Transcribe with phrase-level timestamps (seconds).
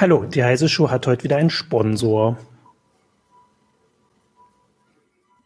[0.00, 2.38] Hallo, die Heise Show hat heute wieder einen Sponsor.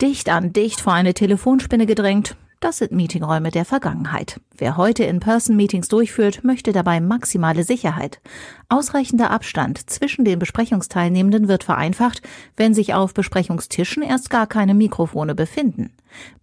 [0.02, 4.40] Dicht an dicht vor eine Telefonspinne gedrängt, das sind Meetingräume der Vergangenheit.
[4.56, 8.20] Wer heute In-Person-Meetings durchführt, möchte dabei maximale Sicherheit.
[8.68, 12.22] Ausreichender Abstand zwischen den Besprechungsteilnehmenden wird vereinfacht,
[12.56, 15.90] wenn sich auf Besprechungstischen erst gar keine Mikrofone befinden.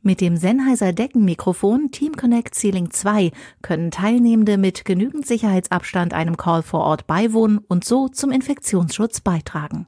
[0.02, 6.64] Mit dem Sennheiser Deckenmikrofon Team Connect Ceiling 2 können Teilnehmende mit genügend Sicherheitsabstand einem Call
[6.64, 9.88] vor Ort beiwohnen und so zum Infektionsschutz beitragen.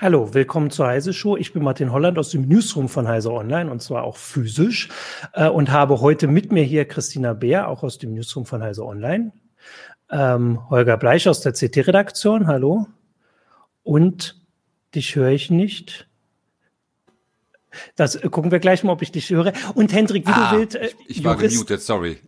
[0.00, 1.36] Hallo, willkommen zur Heise Show.
[1.36, 4.90] Ich bin Martin Holland aus dem Newsroom von Heise Online und zwar auch physisch
[5.32, 8.86] äh, und habe heute mit mir hier Christina Beer, auch aus dem Newsroom von Heise
[8.86, 9.32] Online,
[10.08, 12.86] ähm, Holger Bleich aus der CT-Redaktion, hallo.
[13.82, 14.40] Und
[14.94, 16.08] dich höre ich nicht.
[17.96, 19.52] Das äh, gucken wir gleich mal, ob ich dich höre.
[19.74, 20.76] Und Hendrik, wie ah, du willst.
[20.76, 22.18] Äh, ich, ich war Jurist, gemutet, sorry.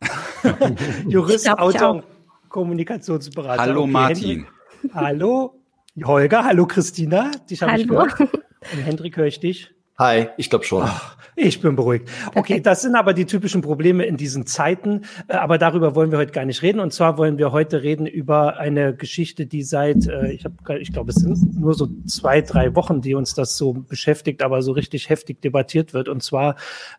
[1.07, 2.05] Jurist, Autor und
[2.49, 3.63] Kommunikationsberater.
[3.63, 4.47] Hallo okay, Martin.
[4.83, 5.60] Hendrik, hallo
[6.05, 7.31] Holger, hallo Christina.
[7.49, 8.19] Dich habe ich gehört.
[8.21, 9.71] Und Hendrik, höre ich dich?
[9.99, 10.85] Hi, ich glaube schon.
[10.87, 12.09] Ach, ich bin beruhigt.
[12.35, 15.03] Okay, das sind aber die typischen Probleme in diesen Zeiten.
[15.29, 16.81] Äh, aber darüber wollen wir heute gar nicht reden.
[16.81, 20.91] Und zwar wollen wir heute reden über eine Geschichte, die seit, äh, ich habe, ich
[20.93, 24.73] glaube, es sind nur so zwei, drei Wochen, die uns das so beschäftigt, aber so
[24.73, 26.09] richtig heftig debattiert wird.
[26.09, 26.57] Und zwar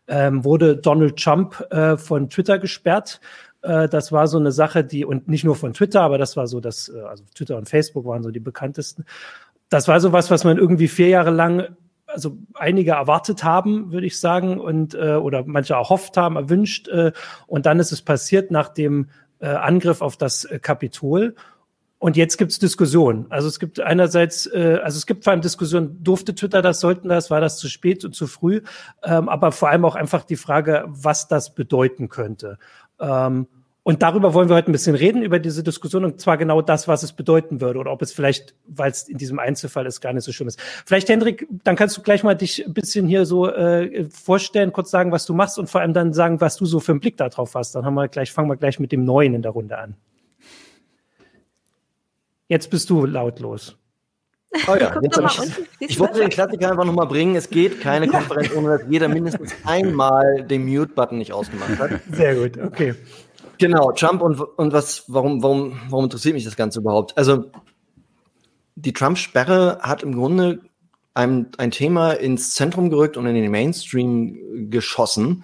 [0.07, 3.19] ähm, wurde Donald Trump äh, von Twitter gesperrt
[3.61, 6.47] äh, das war so eine Sache, die, und nicht nur von Twitter, aber das war
[6.47, 9.05] so das, äh, also Twitter und Facebook waren so die bekanntesten.
[9.69, 11.75] Das war so was, was man irgendwie vier Jahre lang,
[12.07, 16.87] also einige erwartet haben, würde ich sagen, und äh, oder manche erhofft haben, erwünscht.
[16.89, 17.13] Äh,
[17.47, 21.35] und dann ist es passiert nach dem äh, Angriff auf das äh, Kapitol.
[22.01, 23.27] Und jetzt gibt es Diskussionen.
[23.29, 27.09] Also es gibt einerseits, äh, also es gibt vor allem Diskussionen, durfte Twitter das, sollten
[27.09, 28.61] das, war das zu spät und zu früh,
[29.03, 32.57] ähm, aber vor allem auch einfach die Frage, was das bedeuten könnte.
[33.01, 33.47] Ähm,
[33.83, 36.87] und darüber wollen wir heute ein bisschen reden, über diese Diskussion und zwar genau das,
[36.87, 40.13] was es bedeuten würde oder ob es vielleicht, weil es in diesem Einzelfall ist, gar
[40.13, 40.61] nicht so schlimm ist.
[40.85, 44.91] Vielleicht, Hendrik, dann kannst du gleich mal dich ein bisschen hier so äh, vorstellen, kurz
[44.91, 47.17] sagen, was du machst und vor allem dann sagen, was du so für einen Blick
[47.17, 47.73] darauf hast.
[47.73, 49.95] Dann haben wir gleich, fangen wir gleich mit dem Neuen in der Runde an.
[52.47, 53.80] Jetzt bist du lautlos.
[54.67, 57.35] Oh ja, jetzt ich, ich wollte den Klassiker einfach nochmal bringen.
[57.35, 62.01] Es geht keine Konferenz, ohne dass jeder mindestens einmal den Mute-Button nicht ausgemacht hat.
[62.11, 62.95] Sehr gut, okay.
[63.57, 67.17] Genau, Trump und, und was, warum, warum, warum interessiert mich das Ganze überhaupt?
[67.17, 67.51] Also,
[68.75, 70.59] die Trump-Sperre hat im Grunde
[71.13, 75.43] ein, ein Thema ins Zentrum gerückt und in den Mainstream geschossen,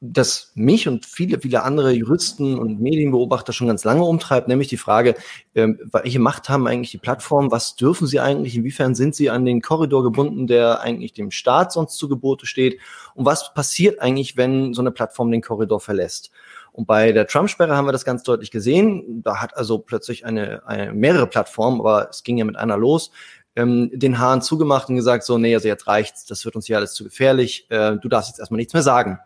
[0.00, 4.76] das mich und viele, viele andere Juristen und Medienbeobachter schon ganz lange umtreibt, nämlich die
[4.76, 5.14] Frage,
[5.54, 9.44] ähm, welche Macht haben eigentlich die Plattformen, was dürfen sie eigentlich, inwiefern sind sie an
[9.46, 12.78] den Korridor gebunden, der eigentlich dem Staat sonst zu Gebote steht
[13.14, 16.30] und was passiert eigentlich, wenn so eine Plattform den Korridor verlässt.
[16.72, 19.22] Und bei der Trump-Sperre haben wir das ganz deutlich gesehen.
[19.22, 23.10] Da hat also plötzlich eine, eine mehrere Plattformen, aber es ging ja mit einer los,
[23.56, 26.76] ähm, den Hahn zugemacht und gesagt, so, nee, also jetzt reicht's, das wird uns hier
[26.76, 29.18] alles zu gefährlich, äh, du darfst jetzt erstmal nichts mehr sagen.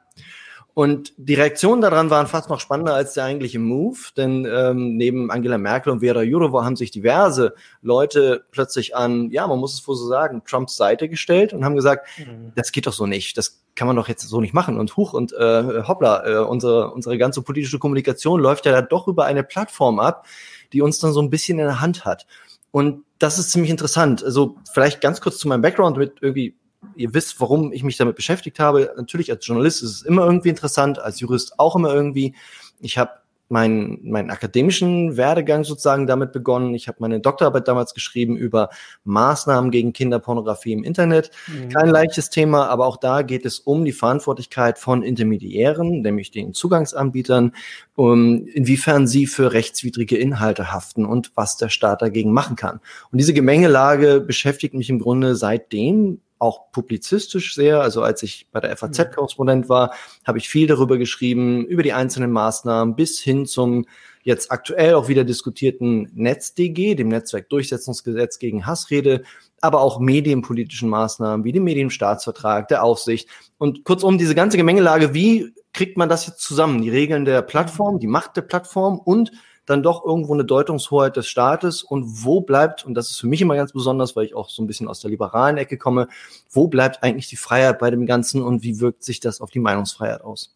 [0.72, 5.30] Und die Reaktionen daran waren fast noch spannender als der eigentliche Move, denn ähm, neben
[5.30, 9.86] Angela Merkel und Vera Jourova haben sich diverse Leute plötzlich an, ja, man muss es
[9.86, 12.52] wohl so sagen, Trumps Seite gestellt und haben gesagt, mhm.
[12.54, 15.12] das geht doch so nicht, das kann man doch jetzt so nicht machen und huch
[15.12, 19.42] und äh, hoppla, äh, unsere, unsere ganze politische Kommunikation läuft ja da doch über eine
[19.42, 20.26] Plattform ab,
[20.72, 22.26] die uns dann so ein bisschen in der Hand hat.
[22.70, 24.24] Und das ist ziemlich interessant.
[24.24, 26.54] Also vielleicht ganz kurz zu meinem Background mit irgendwie
[26.96, 28.92] ihr wisst, warum ich mich damit beschäftigt habe.
[28.96, 32.34] Natürlich als Journalist ist es immer irgendwie interessant, als Jurist auch immer irgendwie.
[32.80, 33.10] Ich habe
[33.50, 36.72] meinen meinen akademischen Werdegang sozusagen damit begonnen.
[36.74, 38.70] Ich habe meine Doktorarbeit damals geschrieben über
[39.02, 41.32] Maßnahmen gegen Kinderpornografie im Internet.
[41.48, 41.68] Mhm.
[41.68, 46.54] Kein leichtes Thema, aber auch da geht es um die Verantwortlichkeit von Intermediären, nämlich den
[46.54, 47.52] Zugangsanbietern,
[47.96, 52.78] um, inwiefern sie für rechtswidrige Inhalte haften und was der Staat dagegen machen kann.
[53.10, 57.80] Und diese Gemengelage beschäftigt mich im Grunde seitdem auch publizistisch sehr.
[57.80, 59.94] Also als ich bei der FAZ-Korrespondent war,
[60.26, 63.86] habe ich viel darüber geschrieben, über die einzelnen Maßnahmen bis hin zum
[64.22, 69.22] jetzt aktuell auch wieder diskutierten NetzDG, dem Netzwerkdurchsetzungsgesetz gegen Hassrede,
[69.60, 73.28] aber auch medienpolitischen Maßnahmen wie dem Medienstaatsvertrag, der Aufsicht.
[73.58, 76.82] Und kurzum, diese ganze Gemengelage, wie kriegt man das jetzt zusammen?
[76.82, 79.32] Die Regeln der Plattform, die Macht der Plattform und
[79.66, 83.40] dann doch irgendwo eine Deutungshoheit des Staates und wo bleibt, und das ist für mich
[83.40, 86.08] immer ganz besonders, weil ich auch so ein bisschen aus der liberalen Ecke komme,
[86.50, 89.60] wo bleibt eigentlich die Freiheit bei dem Ganzen und wie wirkt sich das auf die
[89.60, 90.54] Meinungsfreiheit aus?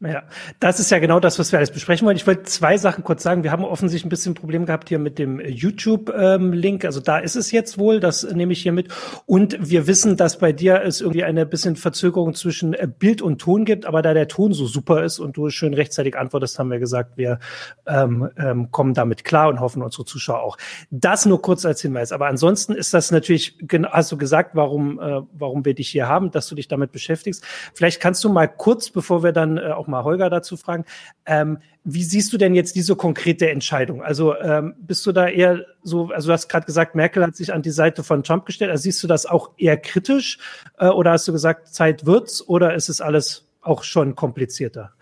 [0.00, 0.24] Ja,
[0.60, 2.18] das ist ja genau das, was wir alles besprechen wollen.
[2.18, 3.44] Ich wollte zwei Sachen kurz sagen.
[3.44, 6.84] Wir haben offensichtlich ein bisschen Problem gehabt hier mit dem YouTube-Link.
[6.84, 8.88] Ähm, also da ist es jetzt wohl, das nehme ich hier mit.
[9.24, 13.38] Und wir wissen, dass bei dir es irgendwie eine bisschen Verzögerung zwischen äh, Bild und
[13.38, 13.86] Ton gibt.
[13.86, 17.16] Aber da der Ton so super ist und du schön rechtzeitig antwortest, haben wir gesagt,
[17.16, 17.38] wir
[17.86, 20.58] ähm, ähm, kommen damit klar und hoffen unsere Zuschauer auch.
[20.90, 22.12] Das nur kurz als Hinweis.
[22.12, 23.56] Aber ansonsten ist das natürlich,
[23.90, 27.42] hast du gesagt, warum, äh, warum wir dich hier haben, dass du dich damit beschäftigst.
[27.72, 30.84] Vielleicht kannst du mal kurz, bevor wir dann äh, auch auch mal Holger dazu fragen.
[31.24, 34.02] Ähm, wie siehst du denn jetzt diese konkrete Entscheidung?
[34.02, 37.52] Also ähm, bist du da eher so, also du hast gerade gesagt, Merkel hat sich
[37.52, 38.70] an die Seite von Trump gestellt.
[38.70, 40.38] Also siehst du das auch eher kritisch
[40.78, 44.92] äh, oder hast du gesagt, Zeit wird's oder ist es alles auch schon komplizierter?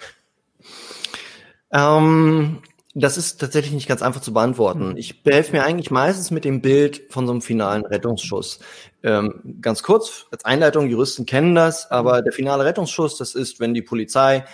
[1.73, 2.59] Ähm,
[2.95, 4.97] das ist tatsächlich nicht ganz einfach zu beantworten.
[4.97, 8.61] Ich behelfe mir eigentlich meistens mit dem Bild von so einem finalen Rettungsschuss.
[9.03, 13.75] Ähm, ganz kurz, als Einleitung, Juristen kennen das, aber der finale Rettungsschuss, das ist, wenn
[13.75, 14.45] die Polizei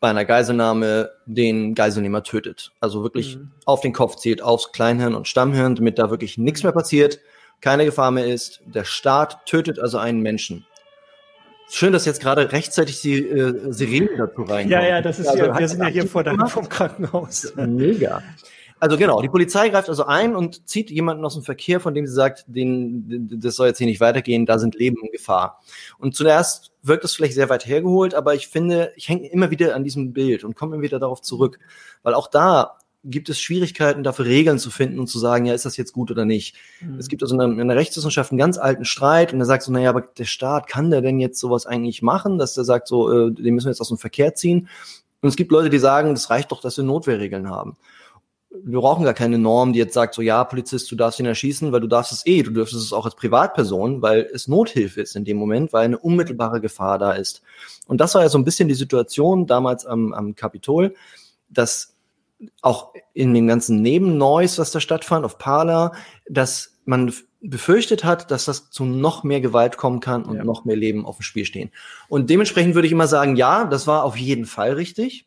[0.00, 2.72] bei einer Geiselnahme den Geiselnehmer tötet.
[2.80, 3.50] Also wirklich mhm.
[3.64, 7.18] auf den Kopf zielt, aufs Kleinhirn und Stammhirn, damit da wirklich nichts mehr passiert,
[7.60, 8.60] keine Gefahr mehr ist.
[8.66, 10.64] Der Staat tötet also einen Menschen.
[11.70, 14.70] Schön, dass jetzt gerade rechtzeitig die äh, Sirenen dazu reinkommen.
[14.70, 17.52] Ja, ja, das ist also, ja, wir sind ja hier vor der, vom Krankenhaus.
[17.56, 18.22] Mega.
[18.80, 22.06] Also genau, die Polizei greift also ein und zieht jemanden aus dem Verkehr, von dem
[22.06, 25.60] sie sagt, den, das soll jetzt hier nicht weitergehen, da sind Leben in Gefahr.
[25.98, 29.74] Und zuerst wirkt es vielleicht sehr weit hergeholt, aber ich finde, ich hänge immer wieder
[29.74, 31.58] an diesem Bild und komme immer wieder darauf zurück,
[32.02, 35.64] weil auch da gibt es Schwierigkeiten, dafür Regeln zu finden und zu sagen, ja, ist
[35.64, 36.56] das jetzt gut oder nicht.
[36.80, 36.98] Mhm.
[36.98, 39.90] Es gibt also in der Rechtswissenschaft einen ganz alten Streit und da sagt so, naja,
[39.90, 43.32] aber der Staat, kann der denn jetzt sowas eigentlich machen, dass der sagt so, äh,
[43.32, 44.68] den müssen wir jetzt aus dem Verkehr ziehen?
[45.20, 47.76] Und es gibt Leute, die sagen, das reicht doch, dass wir Notwehrregeln haben
[48.50, 51.70] wir brauchen gar keine Norm, die jetzt sagt, so ja, Polizist, du darfst ihn erschießen,
[51.70, 55.16] weil du darfst es eh, du dürftest es auch als Privatperson, weil es Nothilfe ist
[55.16, 57.42] in dem Moment, weil eine unmittelbare Gefahr da ist.
[57.86, 60.94] Und das war ja so ein bisschen die Situation damals am, am Kapitol,
[61.50, 61.94] dass
[62.62, 65.92] auch in dem ganzen Nebennoise, was da stattfand, auf Parler,
[66.28, 70.44] dass man befürchtet hat, dass das zu noch mehr Gewalt kommen kann und ja.
[70.44, 71.70] noch mehr Leben auf dem Spiel stehen.
[72.08, 75.26] Und dementsprechend würde ich immer sagen, ja, das war auf jeden Fall richtig.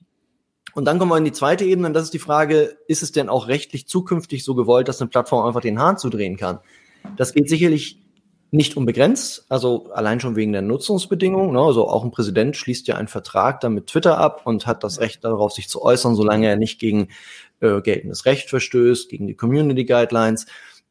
[0.73, 3.11] Und dann kommen wir in die zweite Ebene, und das ist die Frage, ist es
[3.11, 6.59] denn auch rechtlich zukünftig so gewollt, dass eine Plattform einfach den Hahn zudrehen kann?
[7.17, 8.01] Das geht sicherlich
[8.53, 11.53] nicht unbegrenzt, also allein schon wegen der Nutzungsbedingungen.
[11.53, 11.61] Ne?
[11.61, 14.99] Also auch ein Präsident schließt ja einen Vertrag dann mit Twitter ab und hat das
[14.99, 17.07] Recht darauf, sich zu äußern, solange er nicht gegen
[17.61, 20.47] äh, geltendes Recht verstößt, gegen die Community Guidelines.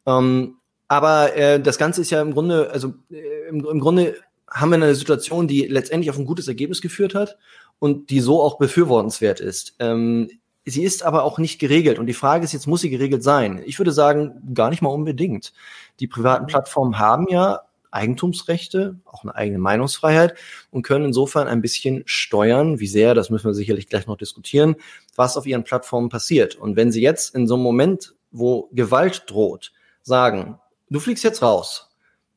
[0.06, 0.56] Ähm,
[0.88, 4.16] aber äh, das Ganze ist ja im Grunde, also äh, im, im Grunde
[4.48, 7.36] haben wir eine Situation, die letztendlich auf ein gutes Ergebnis geführt hat
[7.80, 9.74] und die so auch befürwortenswert ist.
[9.80, 10.30] Ähm,
[10.64, 11.98] sie ist aber auch nicht geregelt.
[11.98, 13.60] Und die Frage ist jetzt, muss sie geregelt sein?
[13.66, 15.52] Ich würde sagen, gar nicht mal unbedingt.
[15.98, 16.46] Die privaten.
[16.46, 20.34] Plattformen haben ja Eigentumsrechte, auch eine eigene Meinungsfreiheit
[20.70, 24.76] und können insofern ein bisschen steuern, wie sehr, das müssen wir sicherlich gleich noch diskutieren,
[25.16, 26.54] was auf ihren Plattformen passiert.
[26.54, 31.42] Und wenn sie jetzt in so einem Moment, wo Gewalt droht, sagen, du fliegst jetzt
[31.42, 31.89] raus,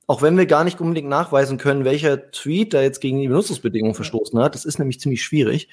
[0.07, 3.95] auch wenn wir gar nicht unbedingt nachweisen können, welcher Tweet da jetzt gegen die Benutzungsbedingungen
[3.95, 4.55] verstoßen hat.
[4.55, 5.69] Das ist nämlich ziemlich schwierig.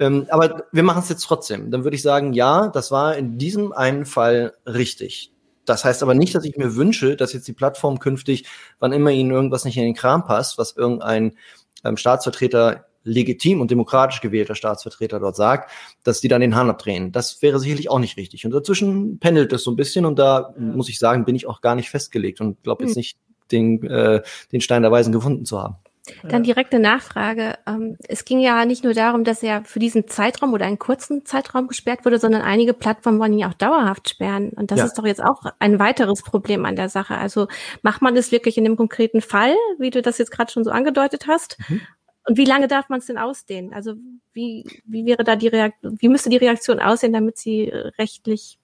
[0.00, 1.70] Ähm, aber wir machen es jetzt trotzdem.
[1.70, 5.32] Dann würde ich sagen, ja, das war in diesem einen Fall richtig.
[5.64, 8.46] Das heißt aber nicht, dass ich mir wünsche, dass jetzt die Plattform künftig,
[8.78, 11.36] wann immer ihnen irgendwas nicht in den Kram passt, was irgendein
[11.84, 15.70] ähm, Staatsvertreter legitim und demokratisch gewählter Staatsvertreter dort sagt,
[16.04, 17.12] dass die dann den Hahn abdrehen.
[17.12, 18.44] Das wäre sicherlich auch nicht richtig.
[18.44, 21.60] Und dazwischen pendelt es so ein bisschen und da muss ich sagen, bin ich auch
[21.60, 23.00] gar nicht festgelegt und glaube jetzt hm.
[23.00, 23.18] nicht,
[23.52, 25.76] den, äh, den Stein der Weisen gefunden zu haben.
[26.22, 27.58] Dann direkte Nachfrage.
[27.66, 31.24] Ähm, es ging ja nicht nur darum, dass er für diesen Zeitraum oder einen kurzen
[31.24, 34.50] Zeitraum gesperrt wurde, sondern einige Plattformen wollen ihn auch dauerhaft sperren.
[34.50, 34.84] Und das ja.
[34.86, 37.16] ist doch jetzt auch ein weiteres Problem an der Sache.
[37.16, 37.48] Also
[37.82, 40.70] macht man es wirklich in dem konkreten Fall, wie du das jetzt gerade schon so
[40.70, 41.58] angedeutet hast?
[41.68, 41.80] Mhm.
[42.26, 43.72] Und wie lange darf man es denn ausdehnen?
[43.72, 43.94] Also
[44.34, 48.58] wie, wie wäre da die Reaktion, wie müsste die Reaktion aussehen, damit sie rechtlich,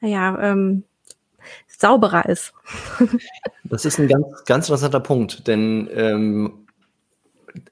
[0.00, 0.84] naja, ähm,
[1.80, 2.52] sauberer ist?
[3.64, 6.66] das ist ein ganz, ganz interessanter Punkt, denn ähm,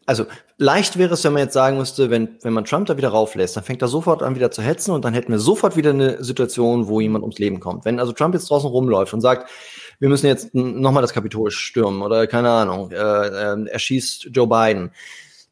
[0.06, 0.26] also
[0.58, 3.56] leicht wäre es, wenn man jetzt sagen müsste, wenn, wenn man Trump da wieder rauflässt,
[3.56, 6.22] dann fängt er sofort an, wieder zu hetzen und dann hätten wir sofort wieder eine
[6.22, 7.84] Situation, wo jemand ums Leben kommt.
[7.84, 9.50] Wenn also Trump jetzt draußen rumläuft und sagt,
[9.98, 14.46] wir müssen jetzt nochmal das Kapitol stürmen oder keine Ahnung, äh, äh, er schießt Joe
[14.46, 14.90] Biden.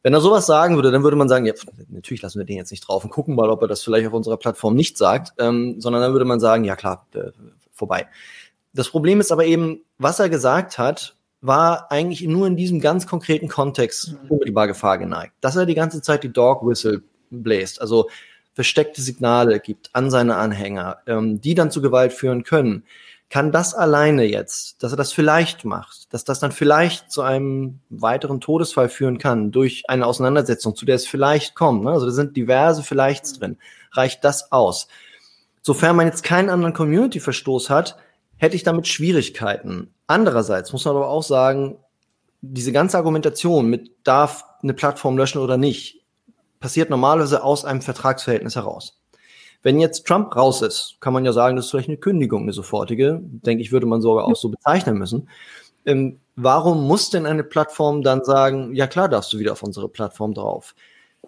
[0.03, 1.53] Wenn er sowas sagen würde, dann würde man sagen, ja,
[1.87, 4.13] natürlich lassen wir den jetzt nicht drauf und gucken mal, ob er das vielleicht auf
[4.13, 7.31] unserer Plattform nicht sagt, ähm, sondern dann würde man sagen, ja klar, äh,
[7.71, 8.07] vorbei.
[8.73, 13.05] Das Problem ist aber eben, was er gesagt hat, war eigentlich nur in diesem ganz
[13.05, 14.29] konkreten Kontext mhm.
[14.29, 15.33] unmittelbar Gefahr geneigt.
[15.41, 18.09] Dass er die ganze Zeit die Dog Whistle bläst, also
[18.53, 22.83] versteckte Signale gibt an seine Anhänger, ähm, die dann zu Gewalt führen können
[23.33, 27.79] kann das alleine jetzt, dass er das vielleicht macht, dass das dann vielleicht zu einem
[27.89, 31.89] weiteren Todesfall führen kann durch eine Auseinandersetzung, zu der es vielleicht kommt, ne?
[31.89, 33.57] also da sind diverse Vielleichts drin,
[33.91, 34.87] reicht das aus.
[35.63, 37.97] Sofern man jetzt keinen anderen Community-Verstoß hat,
[38.43, 39.93] hätte ich damit Schwierigkeiten.
[40.05, 41.77] Andererseits muss man aber auch sagen,
[42.41, 46.03] diese ganze Argumentation mit darf eine Plattform löschen oder nicht,
[46.59, 48.99] passiert normalerweise aus einem Vertragsverhältnis heraus.
[49.61, 52.51] Wenn jetzt Trump raus ist, kann man ja sagen, das ist vielleicht eine Kündigung, eine
[52.51, 53.21] sofortige.
[53.23, 55.29] Denke ich, würde man sogar auch so bezeichnen müssen.
[55.85, 59.87] Ähm, warum muss denn eine Plattform dann sagen, ja klar, darfst du wieder auf unsere
[59.87, 60.75] Plattform drauf?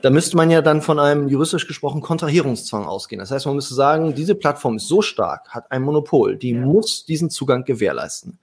[0.05, 3.19] Da müsste man ja dann von einem juristisch gesprochen Kontrahierungszwang ausgehen.
[3.19, 6.59] Das heißt, man müsste sagen, diese Plattform ist so stark, hat ein Monopol, die ja.
[6.59, 8.37] muss diesen Zugang gewährleisten.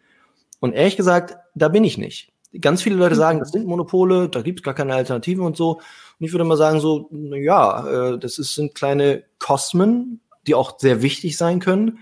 [0.58, 2.32] Und ehrlich gesagt, da bin ich nicht.
[2.60, 5.74] Ganz viele Leute sagen, das sind Monopole, da gibt es gar keine Alternative und so.
[5.74, 10.80] Und ich würde mal sagen, so, ja, äh, das ist, sind kleine Kosmen, die auch
[10.80, 12.00] sehr wichtig sein können.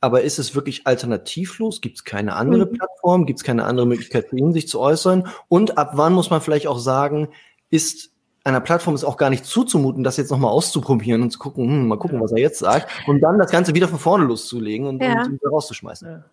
[0.00, 1.80] Aber ist es wirklich alternativlos?
[1.80, 2.74] Gibt es keine andere mhm.
[2.74, 3.26] Plattform?
[3.26, 5.26] Gibt es keine andere Möglichkeit für ihn, sich zu äußern?
[5.48, 7.30] Und ab wann muss man vielleicht auch sagen,
[7.70, 8.09] ist
[8.44, 11.88] einer Plattform ist auch gar nicht zuzumuten, das jetzt nochmal auszuprobieren und zu gucken, hm,
[11.88, 15.02] mal gucken, was er jetzt sagt, und dann das Ganze wieder von vorne loszulegen und,
[15.02, 15.22] ja.
[15.22, 16.24] und wieder rauszuschmeißen.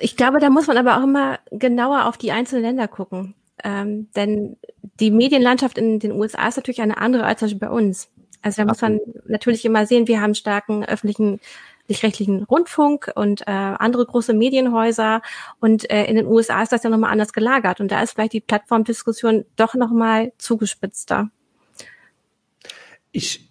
[0.00, 3.34] Ich glaube, da muss man aber auch immer genauer auf die einzelnen Länder gucken.
[3.64, 4.56] Ähm, denn
[5.00, 8.08] die Medienlandschaft in den USA ist natürlich eine andere als bei uns.
[8.42, 11.40] Also da muss man natürlich immer sehen, wir haben starken öffentlichen
[11.88, 15.22] rechtlichen Rundfunk und äh, andere große Medienhäuser.
[15.60, 17.80] Und äh, in den USA ist das ja nochmal anders gelagert.
[17.80, 21.30] Und da ist vielleicht die Plattformdiskussion doch nochmal zugespitzter.
[23.10, 23.50] Ich,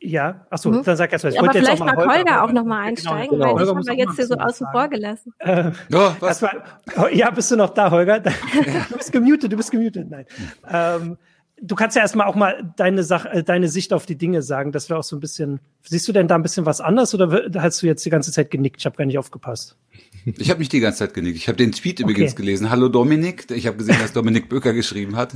[0.00, 0.82] ja, achso, mhm.
[0.84, 1.30] dann sag erst mal.
[1.32, 3.56] Ich Aber vielleicht mag Holger, Holger auch nochmal genau, einsteigen, genau, genau.
[3.56, 5.34] weil Holger ich habe jetzt hier so außen vor gelassen.
[5.38, 6.42] Äh, ja, was?
[6.42, 6.62] Mal,
[6.96, 8.20] oh, ja, bist du noch da, Holger?
[8.20, 10.08] du bist gemutet, du bist gemutet.
[10.08, 10.26] Nein.
[10.70, 11.18] Ähm,
[11.64, 14.72] du kannst ja erstmal auch mal deine Sache, äh, deine Sicht auf die Dinge sagen,
[14.72, 15.60] dass wir auch so ein bisschen.
[15.82, 18.50] Siehst du denn da ein bisschen was anders oder hast du jetzt die ganze Zeit
[18.50, 18.76] genickt?
[18.80, 19.76] Ich habe gar nicht aufgepasst.
[20.24, 21.36] Ich habe nicht die ganze Zeit genickt.
[21.36, 22.10] Ich habe den Tweet okay.
[22.10, 22.70] übrigens gelesen.
[22.70, 23.50] Hallo Dominik.
[23.50, 25.34] Ich habe gesehen, dass Dominik Böcker geschrieben hat.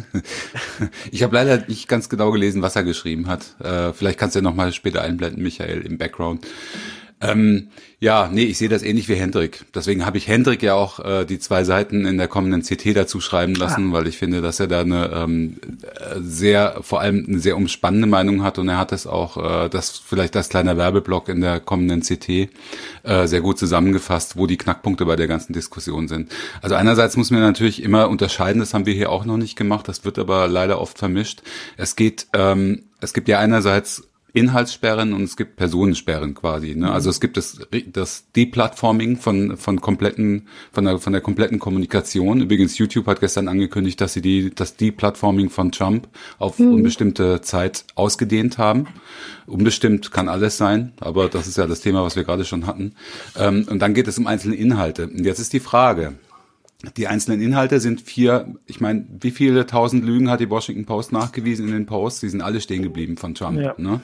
[1.11, 3.57] Ich habe leider nicht ganz genau gelesen, was er geschrieben hat.
[3.61, 6.47] Äh, vielleicht kannst du ja noch mal später einblenden, Michael, im Background.
[7.21, 7.69] Ähm,
[8.01, 9.65] ja, nee, ich sehe das ähnlich wie Hendrik.
[9.75, 13.21] Deswegen habe ich Hendrik ja auch äh, die zwei Seiten in der kommenden CT dazu
[13.21, 13.93] schreiben lassen, ah.
[13.93, 15.57] weil ich finde, dass er da eine ähm,
[16.21, 19.99] sehr, vor allem eine sehr umspannende Meinung hat und er hat es auch, äh, das
[19.99, 25.05] vielleicht als kleiner Werbeblock in der kommenden CT äh, sehr gut zusammengefasst, wo die Knackpunkte
[25.05, 26.31] bei der ganzen Diskussion sind.
[26.63, 29.89] Also einerseits muss man natürlich immer unterscheiden, das haben wir hier auch noch nicht gemacht,
[29.89, 31.43] das wird aber leider oft vermischt.
[31.77, 34.08] Es geht, ähm, es gibt ja einerseits
[34.39, 36.75] Inhaltssperren und es gibt Personensperren quasi.
[36.75, 36.91] Ne?
[36.91, 37.59] Also es gibt das,
[37.93, 42.41] das Deplatforming von, von kompletten, von der, von der kompletten Kommunikation.
[42.41, 46.75] Übrigens, YouTube hat gestern angekündigt, dass sie die, das Deplatforming von Trump auf mhm.
[46.75, 48.87] unbestimmte Zeit ausgedehnt haben.
[49.47, 52.95] Unbestimmt kann alles sein, aber das ist ja das Thema, was wir gerade schon hatten.
[53.37, 55.09] Ähm, und dann geht es um einzelne Inhalte.
[55.09, 56.15] Und jetzt ist die Frage,
[56.97, 61.11] die einzelnen Inhalte sind vier, ich meine, wie viele tausend Lügen hat die Washington Post
[61.11, 62.21] nachgewiesen in den Posts?
[62.21, 63.59] Die sind alle stehen geblieben von Trump.
[63.59, 63.75] Ja.
[63.79, 64.01] Ne?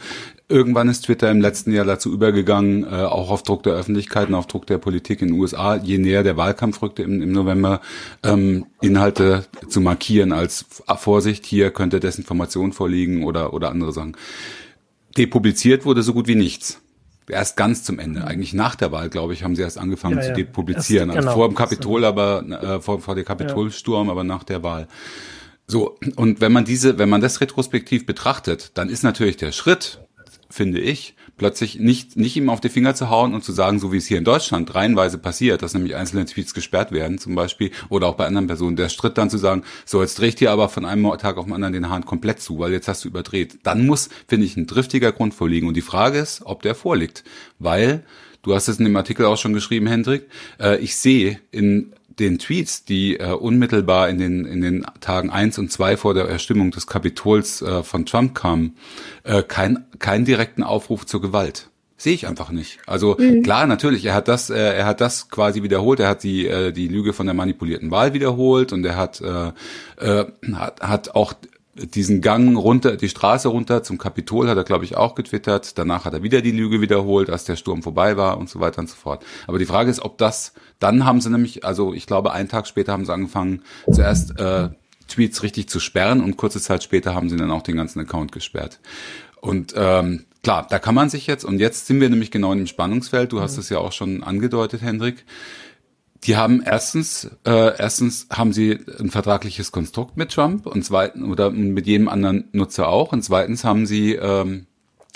[0.48, 4.34] Irgendwann ist Twitter im letzten Jahr dazu übergegangen, äh, auch auf Druck der Öffentlichkeit und
[4.34, 7.80] auf Druck der Politik in den USA, je näher der Wahlkampf rückte im, im November,
[8.24, 10.64] ähm, Inhalte zu markieren als
[10.96, 14.16] Vorsicht, hier könnte Desinformation vorliegen oder, oder andere Sachen.
[15.16, 16.80] Depubliziert wurde so gut wie nichts
[17.28, 18.26] erst ganz zum Ende.
[18.26, 21.08] Eigentlich nach der Wahl, glaube ich, haben sie erst angefangen ja, zu depublizieren.
[21.10, 21.38] Erst, also genau.
[21.38, 24.12] vor dem Kapitol, aber äh, vor, vor der Kapitolsturm, ja.
[24.12, 24.88] aber nach der Wahl.
[25.66, 30.00] So, und wenn man diese, wenn man das retrospektiv betrachtet, dann ist natürlich der Schritt,
[30.50, 33.92] finde ich, plötzlich nicht, nicht ihm auf die Finger zu hauen und zu sagen, so
[33.92, 37.70] wie es hier in Deutschland reihenweise passiert, dass nämlich einzelne Tweets gesperrt werden zum Beispiel
[37.88, 40.50] oder auch bei anderen Personen, der Schritt dann zu sagen, so jetzt drehe ich dir
[40.50, 43.08] aber von einem Tag auf den anderen den Hahn komplett zu, weil jetzt hast du
[43.08, 43.58] überdreht.
[43.62, 47.24] Dann muss, finde ich, ein driftiger Grund vorliegen und die Frage ist, ob der vorliegt,
[47.58, 48.04] weil
[48.44, 50.28] Du hast es in dem Artikel auch schon geschrieben, Hendrik.
[50.60, 55.58] Äh, ich sehe in den Tweets, die äh, unmittelbar in den, in den Tagen eins
[55.58, 58.76] und zwei vor der Erstimmung des Kapitols äh, von Trump kamen,
[59.24, 61.70] äh, kein, keinen direkten Aufruf zur Gewalt.
[61.96, 62.80] Sehe ich einfach nicht.
[62.86, 63.42] Also mhm.
[63.42, 66.00] klar, natürlich, er hat das, äh, er hat das quasi wiederholt.
[66.00, 69.52] Er hat die äh, die Lüge von der manipulierten Wahl wiederholt und er hat äh,
[69.98, 71.34] äh, hat, hat auch
[71.74, 75.76] diesen Gang runter, die Straße runter zum Kapitol hat er, glaube ich, auch getwittert.
[75.76, 78.78] Danach hat er wieder die Lüge wiederholt, als der Sturm vorbei war und so weiter
[78.78, 79.24] und so fort.
[79.46, 82.66] Aber die Frage ist, ob das, dann haben sie nämlich, also ich glaube, einen Tag
[82.66, 84.68] später haben sie angefangen, zuerst äh,
[85.08, 88.32] Tweets richtig zu sperren und kurze Zeit später haben sie dann auch den ganzen Account
[88.32, 88.80] gesperrt.
[89.40, 92.66] Und ähm, klar, da kann man sich jetzt, und jetzt sind wir nämlich genau im
[92.66, 95.24] Spannungsfeld, du hast es ja auch schon angedeutet, Hendrik,
[96.24, 101.50] die haben erstens, äh, erstens haben sie ein vertragliches Konstrukt mit Trump und zweitens oder
[101.50, 103.12] mit jedem anderen Nutzer auch.
[103.12, 104.66] Und zweitens haben sie ähm,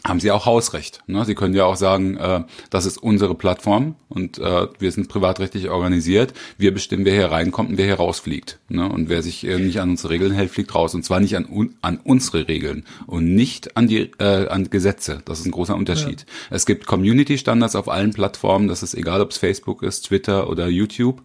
[0.04, 1.00] haben sie auch Hausrecht.
[1.06, 1.24] Ne?
[1.24, 5.68] Sie können ja auch sagen, äh, das ist unsere Plattform und äh, wir sind privatrechtlich
[5.68, 6.32] organisiert.
[6.56, 8.60] Wir bestimmen, wer hier reinkommt und wer hier rausfliegt.
[8.68, 8.88] Ne?
[8.88, 10.94] Und wer sich äh, nicht an unsere Regeln hält, fliegt raus.
[10.94, 15.20] Und zwar nicht an, an unsere Regeln und nicht an die äh, an Gesetze.
[15.24, 16.20] Das ist ein großer Unterschied.
[16.20, 16.56] Ja.
[16.56, 18.68] Es gibt Community-Standards auf allen Plattformen.
[18.68, 21.22] Das ist egal, ob es Facebook ist, Twitter oder YouTube.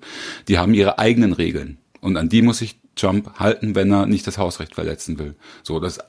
[0.47, 1.77] Die haben ihre eigenen Regeln.
[2.01, 5.35] Und an die muss sich Trump halten, wenn er nicht das Hausrecht verletzen will.
[5.63, 5.99] So, das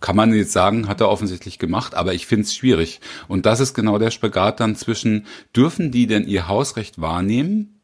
[0.00, 3.00] kann man jetzt sagen, hat er offensichtlich gemacht, aber ich finde es schwierig.
[3.28, 7.80] Und das ist genau der Spagat dann zwischen, dürfen die denn ihr Hausrecht wahrnehmen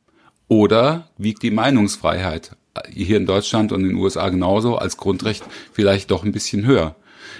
[0.48, 2.56] oder wiegt die Meinungsfreiheit
[2.90, 6.96] hier in Deutschland und in den USA genauso als Grundrecht vielleicht doch ein bisschen höher?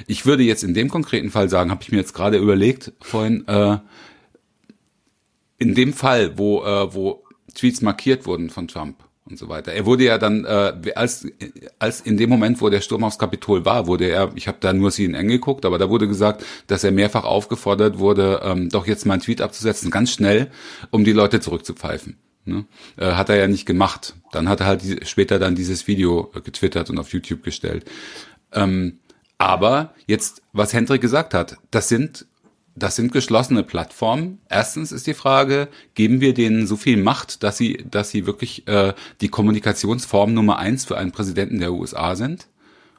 [0.06, 3.46] Ich würde jetzt in dem konkreten Fall sagen, habe ich mir jetzt gerade überlegt vorhin,
[3.48, 3.78] äh,
[5.58, 7.24] in dem Fall, wo, äh, wo
[7.54, 9.72] Tweets markiert wurden von Trump, und so weiter.
[9.72, 11.26] Er wurde ja dann, äh, als,
[11.78, 14.72] als in dem Moment, wo der Sturm aufs Kapitol war, wurde er, ich habe da
[14.72, 19.06] nur CNN geguckt, aber da wurde gesagt, dass er mehrfach aufgefordert wurde, ähm, doch jetzt
[19.06, 20.50] mal einen Tweet abzusetzen, ganz schnell,
[20.90, 22.16] um die Leute zurückzupfeifen.
[22.44, 22.66] Ne?
[22.96, 24.14] Äh, hat er ja nicht gemacht.
[24.32, 27.84] Dann hat er halt die, später dann dieses Video getwittert und auf YouTube gestellt.
[28.52, 28.98] Ähm,
[29.38, 32.26] aber jetzt, was Hendrik gesagt hat, das sind
[32.74, 34.38] das sind geschlossene Plattformen.
[34.48, 38.66] Erstens ist die Frage, geben wir denen so viel Macht, dass sie, dass sie wirklich
[38.66, 42.48] äh, die Kommunikationsform Nummer eins für einen Präsidenten der USA sind?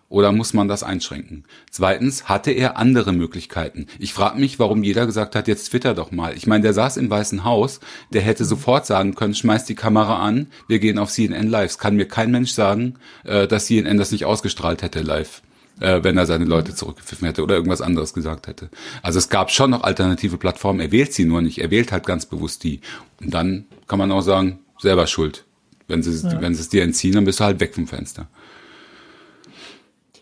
[0.10, 1.44] Oder muss man das einschränken?
[1.72, 3.88] Zweitens, hatte er andere Möglichkeiten?
[3.98, 6.38] Ich frage mich, warum jeder gesagt hat, jetzt twitter doch mal.
[6.38, 7.80] Ich meine, der saß im Weißen Haus,
[8.12, 11.80] der hätte sofort sagen können, schmeiß die Kamera an, wir gehen auf CNN Live.
[11.80, 15.42] kann mir kein Mensch sagen, äh, dass CNN das nicht ausgestrahlt hätte live
[15.80, 18.70] äh, wenn er seine Leute zurückgepfiffen hätte oder irgendwas anderes gesagt hätte.
[19.02, 22.06] Also es gab schon noch alternative Plattformen, er wählt sie nur nicht, er wählt halt
[22.06, 22.82] ganz bewusst die.
[23.22, 25.46] Und dann kann man auch sagen, selber schuld.
[25.88, 26.42] Wenn sie, ja.
[26.42, 28.28] wenn sie es dir entziehen, dann bist du halt weg vom Fenster.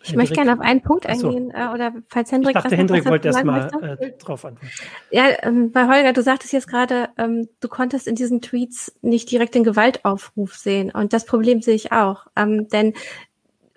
[0.04, 2.56] Ich möchte gerne auf einen Punkt eingehen, äh, oder falls Hendrik.
[2.56, 4.74] Ich dachte, Hendrik wollte erst mal äh, drauf antworten.
[5.12, 9.30] Ja, ähm, bei Holger, du sagtest jetzt gerade, ähm, du konntest in diesen Tweets nicht
[9.30, 10.92] direkt den Gewaltaufruf sehen.
[10.92, 12.26] Und das Problem sehe ich auch.
[12.36, 12.94] Ähm, denn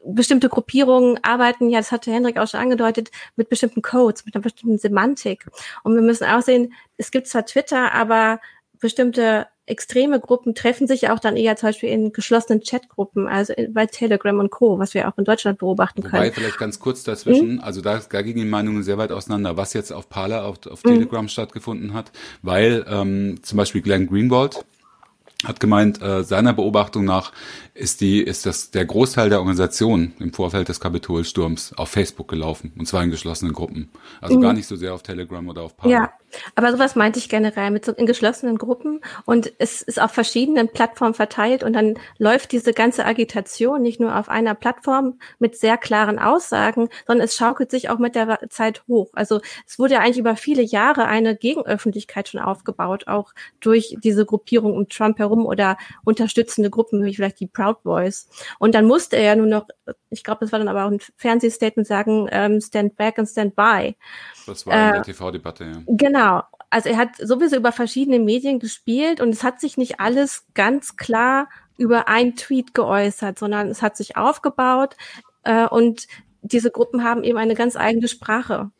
[0.04, 4.42] bestimmte Gruppierungen arbeiten, ja, das hatte Hendrik auch schon angedeutet, mit bestimmten Codes, mit einer
[4.42, 5.46] bestimmten Semantik.
[5.82, 8.40] Und wir müssen auch sehen, es gibt zwar Twitter, aber
[8.80, 13.86] bestimmte extreme Gruppen treffen sich auch dann eher zum Beispiel in geschlossenen Chatgruppen, also bei
[13.86, 16.22] Telegram und Co., was wir auch in Deutschland beobachten können.
[16.22, 17.60] Wobei vielleicht ganz kurz dazwischen, hm?
[17.60, 20.82] also da, da gingen die Meinungen sehr weit auseinander, was jetzt auf Parler, auf, auf
[20.82, 21.28] Telegram hm.
[21.28, 22.12] stattgefunden hat,
[22.42, 24.66] weil ähm, zum Beispiel Glenn Greenwald,
[25.44, 27.32] hat gemeint, äh, seiner Beobachtung nach
[27.74, 32.72] ist die, ist das der Großteil der Organisation im Vorfeld des Kapitolsturms auf Facebook gelaufen
[32.78, 33.90] und zwar in geschlossenen Gruppen.
[34.20, 34.42] Also mhm.
[34.42, 35.92] gar nicht so sehr auf Telegram oder auf Parler.
[35.92, 36.12] Ja,
[36.54, 40.68] aber sowas meinte ich generell mit so in geschlossenen Gruppen und es ist auf verschiedenen
[40.68, 45.76] Plattformen verteilt und dann läuft diese ganze Agitation nicht nur auf einer Plattform mit sehr
[45.76, 49.10] klaren Aussagen, sondern es schaukelt sich auch mit der Zeit hoch.
[49.14, 54.26] Also es wurde ja eigentlich über viele Jahre eine Gegenöffentlichkeit schon aufgebaut, auch durch diese
[54.26, 58.28] Gruppierung um Trump herum oder unterstützende Gruppen wie vielleicht die Proud Boys.
[58.58, 59.66] Und dann musste er ja nur noch,
[60.10, 63.54] ich glaube, das war dann aber auch ein Fernsehstatement sagen, ähm, stand back and stand
[63.56, 63.96] by.
[64.46, 65.82] Das war in der äh, TV-Debatte, ja.
[65.86, 66.23] Genau.
[66.70, 70.96] Also er hat sowieso über verschiedene Medien gespielt und es hat sich nicht alles ganz
[70.96, 74.96] klar über einen Tweet geäußert, sondern es hat sich aufgebaut
[75.44, 76.06] äh, und
[76.42, 78.70] diese Gruppen haben eben eine ganz eigene Sprache.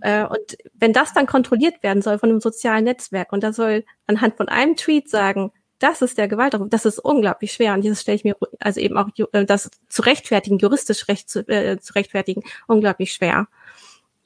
[0.00, 3.84] Äh, und wenn das dann kontrolliert werden soll von einem sozialen Netzwerk und das soll
[4.06, 6.68] anhand von einem Tweet sagen, das ist der Gewaltaufruf.
[6.70, 7.74] Das ist unglaublich schwer.
[7.74, 11.46] Und das stelle ich mir, also eben auch äh, das zu rechtfertigen, juristisch recht zu,
[11.48, 13.46] äh, zu rechtfertigen, unglaublich schwer.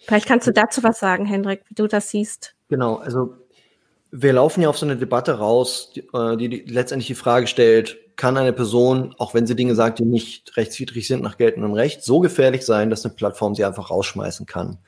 [0.07, 2.55] Vielleicht kannst du dazu was sagen, Hendrik, wie du das siehst.
[2.69, 3.35] Genau, also
[4.11, 7.47] wir laufen ja auf so eine Debatte raus, die, äh, die, die letztendlich die Frage
[7.47, 11.73] stellt, kann eine Person, auch wenn sie Dinge sagt, die nicht rechtswidrig sind nach geltendem
[11.73, 14.79] Recht, so gefährlich sein, dass eine Plattform sie einfach rausschmeißen kann?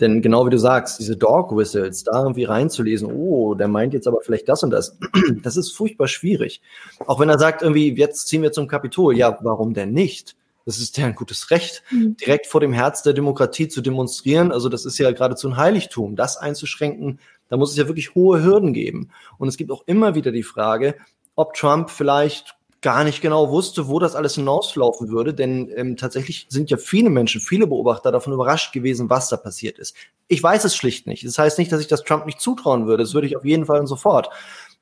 [0.00, 4.06] Denn genau wie du sagst, diese Dog Whistles, da irgendwie reinzulesen, oh, der meint jetzt
[4.06, 4.98] aber vielleicht das und das,
[5.42, 6.60] das ist furchtbar schwierig.
[7.06, 9.16] Auch wenn er sagt irgendwie, jetzt ziehen wir zum Kapitol.
[9.16, 10.36] Ja, warum denn nicht?
[10.68, 12.18] Das ist ja ein gutes Recht, mhm.
[12.18, 14.52] direkt vor dem Herz der Demokratie zu demonstrieren.
[14.52, 16.14] Also das ist ja geradezu ein Heiligtum.
[16.14, 19.08] Das einzuschränken, da muss es ja wirklich hohe Hürden geben.
[19.38, 20.96] Und es gibt auch immer wieder die Frage,
[21.36, 26.46] ob Trump vielleicht gar nicht genau wusste, wo das alles hinauslaufen würde, denn ähm, tatsächlich
[26.50, 29.96] sind ja viele Menschen, viele Beobachter davon überrascht gewesen, was da passiert ist.
[30.28, 31.24] Ich weiß es schlicht nicht.
[31.24, 33.04] Das heißt nicht, dass ich das Trump nicht zutrauen würde.
[33.04, 34.28] Das würde ich auf jeden Fall und sofort.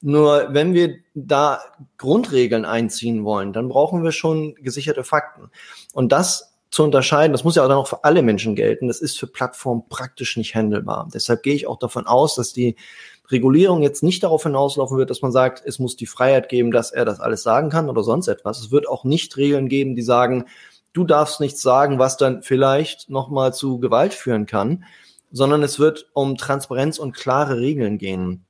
[0.01, 1.61] Nur wenn wir da
[1.97, 5.51] Grundregeln einziehen wollen, dann brauchen wir schon gesicherte Fakten.
[5.95, 9.01] Und das zu unterscheiden, das muss ja auch dann auch für alle Menschen gelten, das
[9.01, 11.09] ist für Plattformen praktisch nicht handelbar.
[11.13, 12.77] Deshalb gehe ich auch davon aus, dass die
[13.31, 16.93] Regulierung jetzt nicht darauf hinauslaufen wird, dass man sagt, es muss die Freiheit geben, dass
[16.93, 18.61] er das alles sagen kann oder sonst etwas.
[18.61, 20.45] Es wird auch nicht Regeln geben, die sagen,
[20.93, 24.85] du darfst nichts sagen, was dann vielleicht nochmal zu Gewalt führen kann,
[25.33, 28.46] sondern es wird um Transparenz und klare Regeln gehen.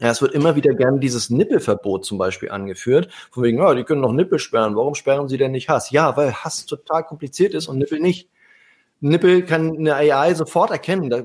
[0.00, 3.08] Ja, es wird immer wieder gerne dieses Nippelverbot zum Beispiel angeführt.
[3.30, 4.76] Von wegen, ja, die können doch Nippel sperren.
[4.76, 5.90] Warum sperren sie denn nicht Hass?
[5.90, 8.28] Ja, weil Hass total kompliziert ist und Nippel nicht.
[9.00, 11.10] Nippel kann eine AI sofort erkennen.
[11.10, 11.22] Da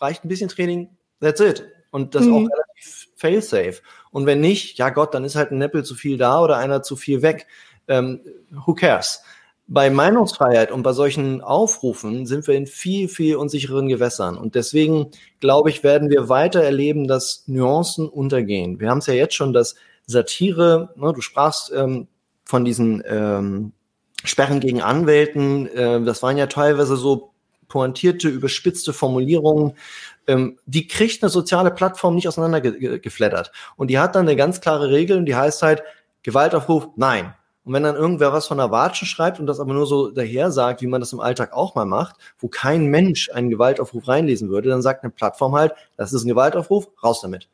[0.00, 0.88] reicht ein bisschen Training.
[1.20, 1.66] That's it.
[1.90, 2.34] Und das mhm.
[2.34, 3.82] auch relativ fail-safe.
[4.10, 6.82] Und wenn nicht, ja Gott, dann ist halt ein Nippel zu viel da oder einer
[6.82, 7.46] zu viel weg.
[7.88, 9.22] Ähm, who cares?
[9.70, 14.38] Bei Meinungsfreiheit und bei solchen Aufrufen sind wir in viel, viel unsicheren Gewässern.
[14.38, 18.80] Und deswegen, glaube ich, werden wir weiter erleben, dass Nuancen untergehen.
[18.80, 19.76] Wir haben es ja jetzt schon, dass
[20.06, 22.08] Satire, ne, du sprachst ähm,
[22.44, 23.72] von diesen ähm,
[24.24, 27.32] Sperren gegen Anwälten, äh, das waren ja teilweise so
[27.68, 29.74] pointierte, überspitzte Formulierungen,
[30.26, 33.52] ähm, die kriegt eine soziale Plattform nicht auseinandergeflattert.
[33.76, 35.82] Und die hat dann eine ganz klare Regel und die heißt halt,
[36.22, 37.34] Gewaltaufruf, nein.
[37.68, 40.50] Und wenn dann irgendwer was von der Watschen schreibt und das aber nur so daher
[40.50, 44.48] sagt, wie man das im Alltag auch mal macht, wo kein Mensch einen Gewaltaufruf reinlesen
[44.48, 47.46] würde, dann sagt eine Plattform halt, das ist ein Gewaltaufruf, raus damit.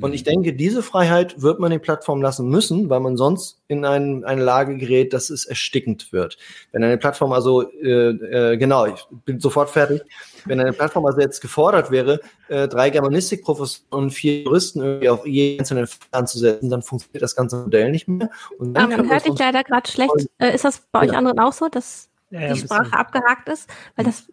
[0.00, 0.30] Und ich mhm.
[0.30, 4.42] denke, diese Freiheit wird man den Plattformen lassen müssen, weil man sonst in ein, eine
[4.42, 6.38] Lage gerät, dass es erstickend wird.
[6.72, 10.00] Wenn eine Plattform also, äh, äh, genau, ich bin sofort fertig,
[10.48, 15.26] wenn eine Plattform also jetzt gefordert wäre, äh, drei Germanistikprofessoren und vier Juristen irgendwie auf
[15.26, 18.30] jeden einzelnen Fall anzusetzen, dann funktioniert das ganze Modell nicht mehr.
[18.58, 20.28] Und dann man hört dich leider gerade schlecht.
[20.38, 21.18] Äh, ist das bei euch ja.
[21.18, 23.68] anderen auch so, dass ja, ja, die Sprache abgehakt ist?
[23.96, 24.26] Weil das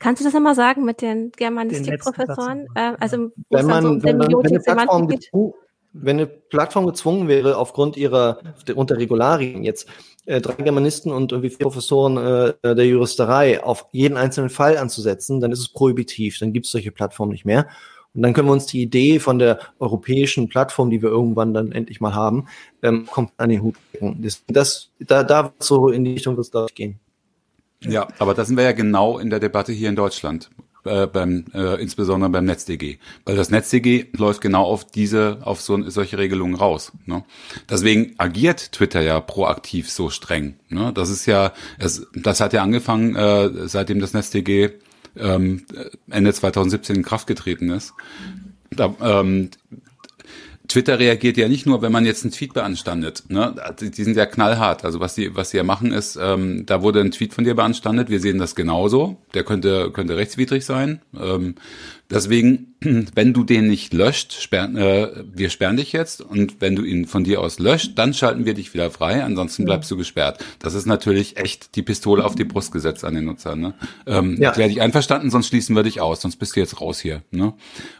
[0.00, 2.68] Kannst du das einmal sagen mit den Germanistikprofessoren?
[2.74, 5.54] Äh, also wenn man, so wenn, man, wenn, eine Plattform gezwungen,
[5.92, 8.38] wenn eine Plattform gezwungen wäre, aufgrund ihrer
[8.74, 9.88] unter Regularien jetzt
[10.26, 15.40] äh, drei Germanisten und irgendwie vier Professoren äh, der Juristerei auf jeden einzelnen Fall anzusetzen,
[15.40, 16.38] dann ist es prohibitiv.
[16.38, 17.66] Dann gibt es solche Plattformen nicht mehr.
[18.14, 21.72] Und dann können wir uns die Idee von der europäischen Plattform, die wir irgendwann dann
[21.72, 22.46] endlich mal haben,
[22.82, 26.74] ähm, kommt an den Hut Das, das, da, da so in die Richtung wird es,
[26.74, 26.98] gehen.
[27.80, 30.50] Ja, aber da sind wir ja genau in der Debatte hier in Deutschland.
[30.84, 32.98] Äh, beim, äh, insbesondere beim NetzDG.
[33.24, 36.92] Weil das NetzDG läuft genau auf diese, auf so, solche Regelungen raus.
[37.04, 37.24] Ne?
[37.68, 40.54] Deswegen agiert Twitter ja proaktiv so streng.
[40.68, 40.92] Ne?
[40.94, 44.70] Das ist ja, es, das hat ja angefangen, äh, seitdem das NetzDG
[45.16, 45.66] ähm,
[46.08, 47.92] Ende 2017 in Kraft getreten ist.
[48.70, 49.50] Da, ähm,
[50.68, 53.24] Twitter reagiert ja nicht nur, wenn man jetzt einen Tweet beanstandet.
[53.28, 53.54] Ne?
[53.80, 54.84] Die sind ja knallhart.
[54.84, 57.54] Also was sie was sie ja machen ist, ähm, da wurde ein Tweet von dir
[57.54, 58.10] beanstandet.
[58.10, 59.16] Wir sehen das genauso.
[59.32, 61.00] Der könnte könnte rechtswidrig sein.
[61.18, 61.54] Ähm,
[62.10, 66.84] Deswegen, wenn du den nicht löscht, sperren, äh, wir sperren dich jetzt und wenn du
[66.84, 70.42] ihn von dir aus löscht, dann schalten wir dich wieder frei, ansonsten bleibst du gesperrt.
[70.58, 73.56] Das ist natürlich echt die Pistole auf die Brust gesetzt an den Nutzer.
[73.56, 73.74] Ne?
[74.06, 74.48] Ähm, ja.
[74.48, 77.22] Erklär dich einverstanden, sonst schließen wir dich aus, sonst bist du jetzt raus hier.
[77.30, 77.52] Ne?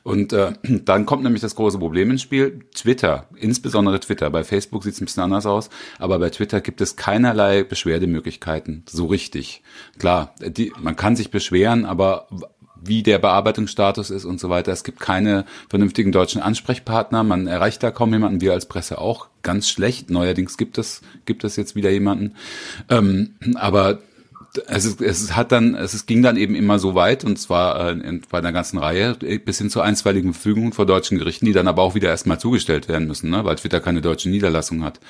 [0.05, 2.61] Und äh, dann kommt nämlich das große Problem ins Spiel.
[2.75, 5.69] Twitter, insbesondere Twitter, bei Facebook sieht es ein bisschen anders aus,
[5.99, 9.63] aber bei Twitter gibt es keinerlei Beschwerdemöglichkeiten, so richtig.
[9.99, 12.29] Klar, die, man kann sich beschweren, aber
[12.83, 14.73] wie der Bearbeitungsstatus ist und so weiter.
[14.73, 17.23] Es gibt keine vernünftigen deutschen Ansprechpartner.
[17.23, 18.41] Man erreicht da kaum jemanden.
[18.41, 20.11] Wir als Presse auch ganz schlecht.
[20.11, 22.35] Neuerdings gibt es gibt es jetzt wieder jemanden.
[22.89, 23.99] Ähm, aber
[24.67, 28.21] es, ist, es hat dann, es ging dann eben immer so weit, und zwar äh,
[28.31, 31.83] bei einer ganzen Reihe, bis hin zu einstweiligen Verfügungen vor deutschen Gerichten, die dann aber
[31.83, 35.01] auch wieder erstmal zugestellt werden müssen, ne, weil Twitter keine deutsche Niederlassung hat.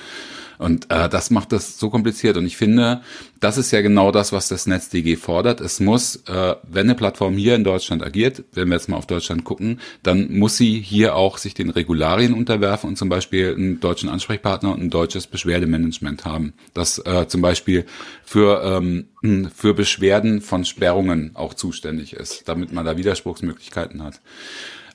[0.59, 2.37] Und äh, das macht das so kompliziert.
[2.37, 3.01] Und ich finde,
[3.40, 5.61] das ist ja genau das, was das NetzDG fordert.
[5.61, 9.07] Es muss, äh, wenn eine Plattform hier in Deutschland agiert, wenn wir jetzt mal auf
[9.07, 13.81] Deutschland gucken, dann muss sie hier auch sich den Regularien unterwerfen und zum Beispiel einen
[13.81, 16.55] deutschen Ansprechpartner und ein deutsches Beschwerdemanagement haben.
[16.75, 17.85] Das äh, zum Beispiel
[18.25, 19.07] für, ähm,
[19.55, 24.21] für Beschwerden von Sperrungen auch zuständig ist, damit man da Widerspruchsmöglichkeiten hat.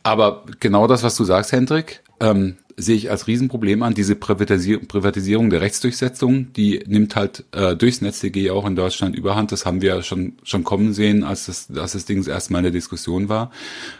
[0.03, 3.93] Aber genau das, was du sagst, Hendrik, ähm, sehe ich als Riesenproblem an.
[3.93, 9.51] Diese Privatisierung, der Rechtsdurchsetzung, die nimmt halt äh, durchs NetzDG auch in Deutschland überhand.
[9.51, 12.71] Das haben wir schon schon kommen sehen, als das, als das Ding erstmal in der
[12.71, 13.51] Diskussion war.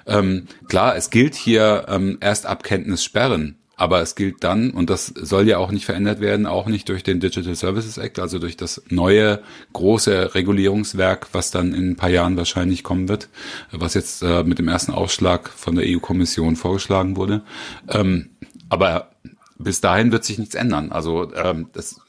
[0.06, 3.58] Ähm, klar, es gilt hier ähm, erst Abkenntnis sperren.
[3.76, 7.02] Aber es gilt dann, und das soll ja auch nicht verändert werden, auch nicht durch
[7.02, 9.42] den Digital Services Act, also durch das neue
[9.74, 13.30] große Regulierungswerk, was dann in ein paar Jahren wahrscheinlich kommen wird,
[13.72, 17.42] was jetzt äh, mit dem ersten Ausschlag von der EU-Kommission vorgeschlagen wurde.
[17.90, 18.30] Ähm,
[18.74, 19.12] aber
[19.60, 20.92] bis dahin wird sich nichts ändern.
[20.92, 22.02] Also ähm, das,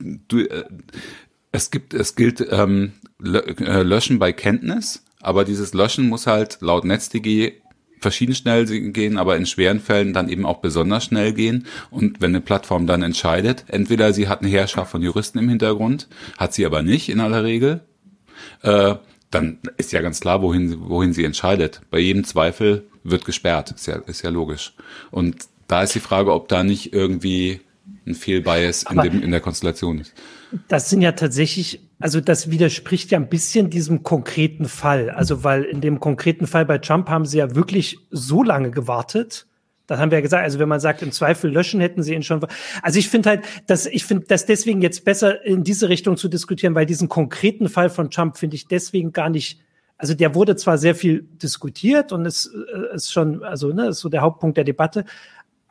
[0.00, 0.64] du, äh,
[1.52, 6.86] es gibt, es gilt ähm, äh, Löschen bei Kenntnis, aber dieses Löschen muss halt laut
[6.86, 7.60] NetzDG
[8.00, 11.66] verschieden schnell gehen, aber in schweren Fällen dann eben auch besonders schnell gehen.
[11.90, 16.08] Und wenn eine Plattform dann entscheidet, entweder sie hat eine Herrschaft von Juristen im Hintergrund,
[16.38, 17.80] hat sie aber nicht in aller Regel,
[18.62, 18.94] äh,
[19.30, 21.82] dann ist ja ganz klar, wohin, wohin sie entscheidet.
[21.90, 24.74] Bei jedem Zweifel wird gesperrt, ist ja, ist ja logisch.
[25.10, 25.36] Und
[25.68, 27.60] da ist die Frage, ob da nicht irgendwie
[28.06, 30.12] ein Fehlbias in, dem, in der Konstellation ist.
[30.68, 35.10] Das sind ja tatsächlich, also das widerspricht ja ein bisschen diesem konkreten Fall.
[35.10, 39.46] Also weil in dem konkreten Fall bei Trump haben sie ja wirklich so lange gewartet.
[39.86, 40.44] Das haben wir ja gesagt.
[40.44, 42.44] Also wenn man sagt, im Zweifel löschen, hätten sie ihn schon.
[42.82, 46.28] Also ich finde halt, dass ich finde das deswegen jetzt besser in diese Richtung zu
[46.28, 49.60] diskutieren, weil diesen konkreten Fall von Trump finde ich deswegen gar nicht.
[49.96, 54.00] Also der wurde zwar sehr viel diskutiert und ist, äh, ist schon, also ne, ist
[54.00, 55.04] so der Hauptpunkt der Debatte,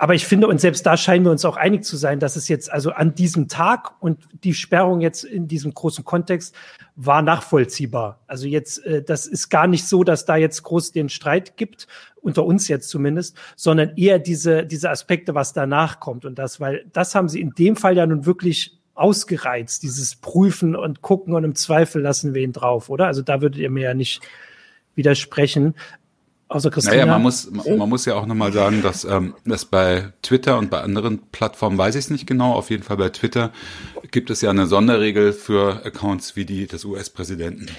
[0.04, 2.50] aber ich finde, und selbst da scheinen wir uns auch einig zu sein, dass es
[2.50, 6.56] jetzt also an diesem Tag und die Sperrung jetzt in diesem großen Kontext
[6.98, 8.20] war nachvollziehbar.
[8.28, 11.88] Also jetzt, äh, das ist gar nicht so, dass da jetzt groß den Streit gibt,
[12.22, 16.26] unter uns jetzt zumindest, sondern eher diese, diese Aspekte, was danach kommt.
[16.26, 20.76] Und das, weil das haben sie in dem Fall ja nun wirklich ausgereizt, dieses Prüfen
[20.76, 23.08] und Gucken und im Zweifel lassen wir ihn drauf, oder?
[23.08, 24.22] Also da würdet ihr mir ja nicht
[24.96, 25.76] widersprechen.
[26.48, 26.98] Außer Christina.
[26.98, 30.70] Naja, man muss, man muss ja auch nochmal sagen, dass ähm, das bei Twitter und
[30.70, 32.54] bei anderen Plattformen weiß ich es nicht genau.
[32.54, 33.52] Auf jeden Fall bei Twitter
[34.12, 37.70] gibt es ja eine Sonderregel für Accounts wie die des US-Präsidenten.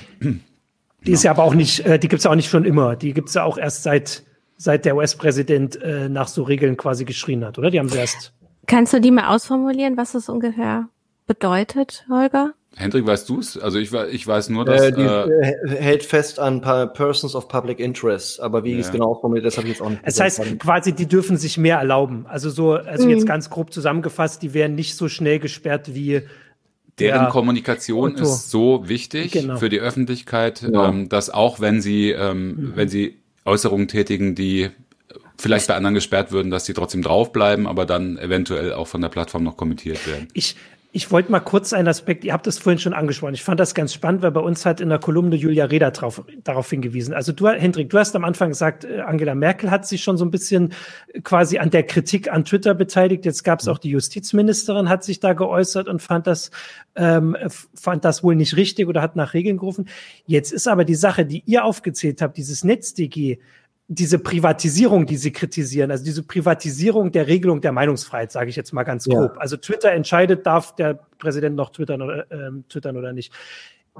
[1.07, 2.97] Die ist ja aber auch nicht, äh, die gibt's ja auch nicht schon immer.
[2.97, 4.25] Die gibt's ja auch erst seit,
[4.57, 7.71] seit der US-Präsident äh, nach so Regeln quasi geschrien hat, oder?
[7.71, 8.33] Die haben sie erst.
[8.67, 10.89] Kannst du die mal ausformulieren, was das ungefähr
[11.27, 12.55] bedeutet, Holger?
[12.77, 13.57] Hendrik, weißt du es?
[13.57, 14.83] Also ich, ich weiß nur, dass...
[14.83, 18.81] Äh, die äh, hält fest an Persons of Public Interest, aber wie ja.
[18.81, 20.59] es genau formuliert, das habe ich jetzt auch nicht Es heißt haben.
[20.59, 22.27] quasi, die dürfen sich mehr erlauben.
[22.29, 23.11] Also so, also mhm.
[23.11, 26.23] jetzt ganz grob zusammengefasst, die werden nicht so schnell gesperrt wie
[26.99, 28.23] deren Kommunikation Otto.
[28.23, 29.57] ist so wichtig genau.
[29.57, 30.89] für die Öffentlichkeit, ja.
[30.89, 32.73] ähm, dass auch wenn sie, ähm, mhm.
[32.75, 34.71] wenn sie Äußerungen tätigen, die
[35.37, 39.09] vielleicht bei anderen gesperrt würden, dass sie trotzdem draufbleiben, aber dann eventuell auch von der
[39.09, 40.29] Plattform noch kommentiert werden.
[40.33, 40.57] Ich,
[40.97, 43.35] ich wollte mal kurz einen Aspekt, ihr habt es vorhin schon angesprochen.
[43.35, 46.23] Ich fand das ganz spannend, weil bei uns hat in der Kolumne Julia Reda drauf,
[46.45, 47.13] darauf hingewiesen.
[47.13, 50.25] Also du, Hendrik, du hast am Anfang gesagt, äh, Angela Merkel hat sich schon so
[50.25, 50.73] ein bisschen
[51.25, 53.25] quasi an der Kritik an Twitter beteiligt.
[53.25, 56.53] Jetzt gab es auch die Justizministerin, hat sich da geäußert und fand das,
[56.95, 57.37] ähm,
[57.75, 59.89] fand das wohl nicht richtig oder hat nach Regeln gerufen.
[60.27, 63.41] Jetzt ist aber die Sache, die ihr aufgezählt habt, dieses NetzDG,
[63.87, 68.73] diese Privatisierung, die sie kritisieren, also diese Privatisierung der Regelung der Meinungsfreiheit, sage ich jetzt
[68.73, 69.33] mal ganz grob.
[69.35, 69.41] Ja.
[69.41, 73.33] Also Twitter entscheidet, darf der Präsident noch twittern oder, äh, twittern oder nicht.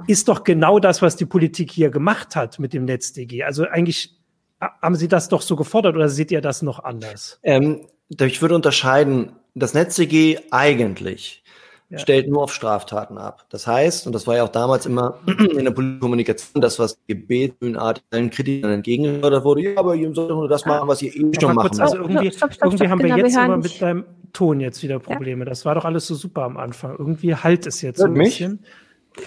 [0.07, 3.43] Ist doch genau das, was die Politik hier gemacht hat mit dem NetzDG.
[3.43, 4.15] Also eigentlich
[4.59, 7.39] haben Sie das doch so gefordert oder seht ihr das noch anders?
[7.43, 11.43] Ähm, ich würde unterscheiden, das NetzDG eigentlich
[11.89, 11.99] ja.
[11.99, 13.45] stellt nur auf Straftaten ab.
[13.49, 18.03] Das heißt, und das war ja auch damals immer in der Kommunikation, das, was gebetsmühlenartig
[18.11, 21.55] allen Kritikern entgegengefordert wurde, ja, aber ihr solltet nur das machen, was ihr eh schon
[21.55, 21.79] macht.
[21.79, 24.99] Also irgendwie, stopp, stopp, irgendwie stopp, haben wir jetzt immer mit deinem Ton jetzt wieder
[24.99, 25.45] Probleme.
[25.45, 25.49] Ja?
[25.49, 26.95] Das war doch alles so super am Anfang.
[26.97, 28.39] Irgendwie halt es jetzt so ein mich?
[28.39, 28.65] bisschen.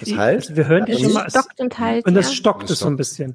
[0.00, 0.56] Das heißt?
[0.56, 1.26] Wir hören dich immer.
[1.26, 2.06] Es stockt und halt.
[2.06, 3.34] Und das stockt es so ein bisschen.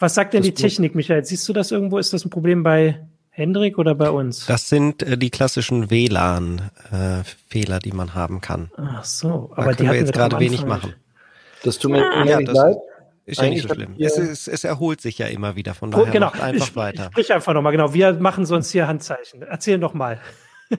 [0.00, 1.24] Was sagt denn die Technik, Michael?
[1.24, 1.98] Siehst du das irgendwo?
[1.98, 3.06] Ist das ein Problem bei
[3.38, 4.46] Hendrik oder bei uns?
[4.46, 8.72] Das sind äh, die klassischen WLAN-Fehler, äh, die man haben kann.
[8.76, 10.94] Ach so, aber da können die wir jetzt gerade wenig machen.
[11.62, 12.76] Das tut mir ah, ja, das leid.
[13.26, 13.94] Ist ja nicht so schlimm.
[13.96, 16.26] Es, es, es, erholt sich ja immer wieder, von daher genau.
[16.26, 17.04] macht einfach ich, weiter.
[17.04, 17.94] Ich sprich einfach nochmal, genau.
[17.94, 19.42] Wir machen sonst hier Handzeichen.
[19.42, 20.20] Erzähl doch mal.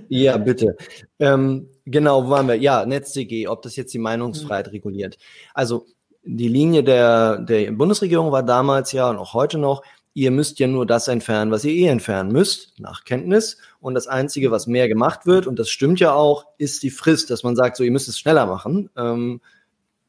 [0.07, 0.77] Ja, bitte.
[1.17, 2.53] Ähm, genau, wo waren wir?
[2.53, 4.73] Ja, NetzDG, ob das jetzt die Meinungsfreiheit mhm.
[4.73, 5.17] reguliert.
[5.55, 5.87] Also
[6.23, 9.81] die Linie der, der Bundesregierung war damals ja und auch heute noch,
[10.19, 13.57] ihr müsst ja nur das entfernen, was ihr eh entfernen müsst, nach Kenntnis.
[13.79, 17.29] Und das Einzige, was mehr gemacht wird, und das stimmt ja auch, ist die Frist,
[17.29, 18.89] dass man sagt, so, ihr müsst es schneller machen.
[18.97, 19.39] Ähm,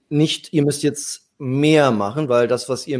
[0.08, 2.98] nicht, ihr müsst jetzt mehr machen, weil das, was ihr,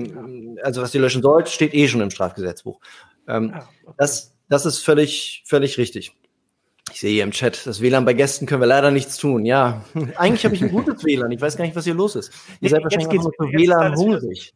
[0.63, 2.79] also was ihr löschen sollt, steht eh schon im Strafgesetzbuch.
[3.27, 3.69] Ähm, ah,
[3.99, 6.13] das, das ist völlig, völlig richtig.
[6.93, 9.45] Ich sehe hier im Chat, das WLAN bei Gästen können wir leider nichts tun.
[9.45, 9.85] Ja,
[10.17, 11.33] eigentlich habe ich ein gutes WLAN.
[11.33, 12.31] Ich weiß gar nicht, was hier los ist.
[12.61, 14.55] Ihr seid wahrscheinlich auch so WLAN hungrig.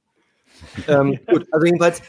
[0.88, 2.02] ähm, gut, also jedenfalls,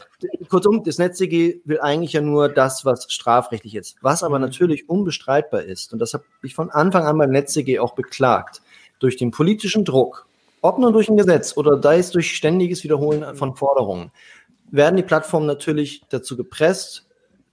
[0.48, 3.96] kurzum, das NetzDG will eigentlich ja nur das, was strafrechtlich ist.
[4.02, 7.94] Was aber natürlich unbestreitbar ist, und das habe ich von Anfang an beim NetzDG auch
[7.94, 8.62] beklagt,
[8.98, 10.26] durch den politischen Druck,
[10.62, 14.10] ob nur durch ein Gesetz oder da ist durch ständiges Wiederholen von Forderungen,
[14.70, 17.05] werden die Plattformen natürlich dazu gepresst,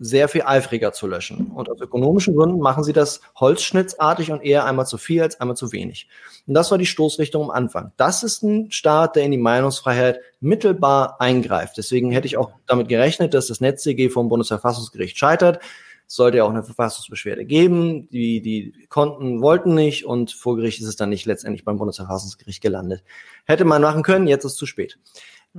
[0.04, 1.48] sehr viel eifriger zu löschen.
[1.48, 5.56] Und aus ökonomischen Gründen machen sie das holzschnittsartig und eher einmal zu viel als einmal
[5.56, 6.08] zu wenig.
[6.46, 7.94] Und das war die Stoßrichtung am Anfang.
[7.96, 11.78] Das ist ein Staat, der in die Meinungsfreiheit mittelbar eingreift.
[11.78, 15.60] Deswegen hätte ich auch damit gerechnet, dass das NetzDG vom Bundesverfassungsgericht scheitert.
[16.06, 18.10] Es sollte ja auch eine Verfassungsbeschwerde geben.
[18.10, 22.62] Die, die Konten wollten nicht und vor Gericht ist es dann nicht letztendlich beim Bundesverfassungsgericht
[22.62, 23.04] gelandet.
[23.46, 25.00] Hätte man machen können, jetzt ist es zu spät.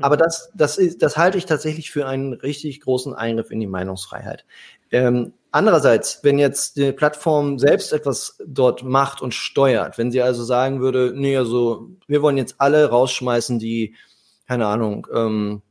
[0.01, 3.67] Aber das, das, ist, das halte ich tatsächlich für einen richtig großen Eingriff in die
[3.67, 4.45] Meinungsfreiheit.
[4.91, 10.43] Ähm, andererseits, wenn jetzt die Plattform selbst etwas dort macht und steuert, wenn sie also
[10.43, 13.95] sagen würde, nee, also wir wollen jetzt alle rausschmeißen, die,
[14.49, 15.63] keine Ahnung, ähm,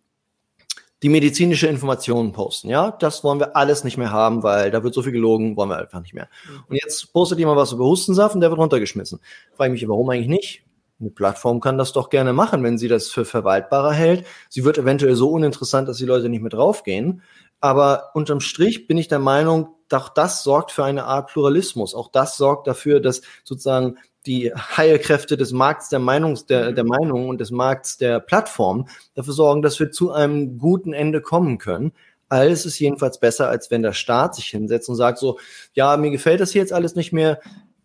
[1.04, 4.94] die medizinische Informationen posten, ja, das wollen wir alles nicht mehr haben, weil da wird
[4.94, 6.30] so viel gelogen, wollen wir einfach nicht mehr.
[6.70, 9.20] Und jetzt postet jemand was über Hustensaft und der wird runtergeschmissen.
[9.58, 10.64] Frage ich mich, warum eigentlich nicht?
[11.00, 14.26] Eine Plattform kann das doch gerne machen, wenn sie das für verwaltbarer hält.
[14.50, 17.22] Sie wird eventuell so uninteressant, dass die Leute nicht mehr draufgehen.
[17.60, 21.94] Aber unterm Strich bin ich der Meinung, auch das sorgt für eine Art Pluralismus.
[21.94, 27.28] Auch das sorgt dafür, dass sozusagen die Heilkräfte des Markts der Meinungs, der, der Meinung
[27.28, 31.92] und des Markts der Plattform dafür sorgen, dass wir zu einem guten Ende kommen können.
[32.30, 35.40] Alles ist jedenfalls besser, als wenn der Staat sich hinsetzt und sagt so,
[35.74, 37.40] ja, mir gefällt das hier jetzt alles nicht mehr,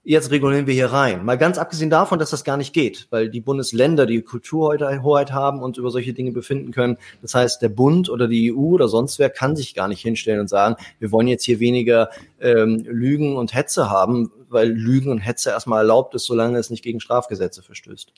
[0.08, 1.22] jetzt regulieren wir hier rein.
[1.22, 5.60] Mal ganz abgesehen davon, dass das gar nicht geht, weil die Bundesländer die Kulturhoheit haben
[5.62, 6.96] und über solche Dinge befinden können.
[7.20, 10.40] Das heißt, der Bund oder die EU oder sonst wer kann sich gar nicht hinstellen
[10.40, 12.08] und sagen, wir wollen jetzt hier weniger
[12.40, 16.82] ähm, Lügen und Hetze haben, weil Lügen und Hetze erstmal erlaubt ist, solange es nicht
[16.82, 18.10] gegen Strafgesetze verstößt.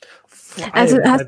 [0.71, 1.25] Also hast,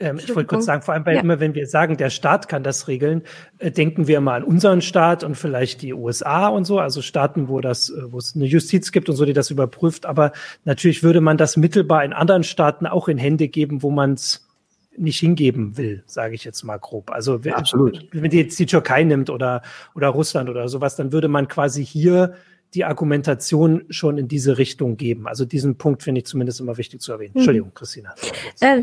[0.00, 1.22] ähm, ich wollte kurz sagen, vor allem, weil ja.
[1.22, 3.22] immer, wenn wir sagen, der Staat kann das regeln,
[3.58, 7.48] äh, denken wir mal an unseren Staat und vielleicht die USA und so, also Staaten,
[7.48, 10.06] wo das, äh, wo es eine Justiz gibt und so, die das überprüft.
[10.06, 10.32] Aber
[10.64, 14.46] natürlich würde man das mittelbar in anderen Staaten auch in Hände geben, wo man es
[14.96, 17.10] nicht hingeben will, sage ich jetzt mal grob.
[17.10, 18.08] Also wenn, Absolut.
[18.12, 19.62] wenn die jetzt die Türkei nimmt oder,
[19.94, 22.34] oder Russland oder sowas, dann würde man quasi hier
[22.74, 25.26] die Argumentation schon in diese Richtung geben.
[25.26, 27.32] Also diesen Punkt finde ich zumindest immer wichtig zu erwähnen.
[27.34, 27.38] Mhm.
[27.38, 28.14] Entschuldigung, Christina.
[28.60, 28.82] Äh,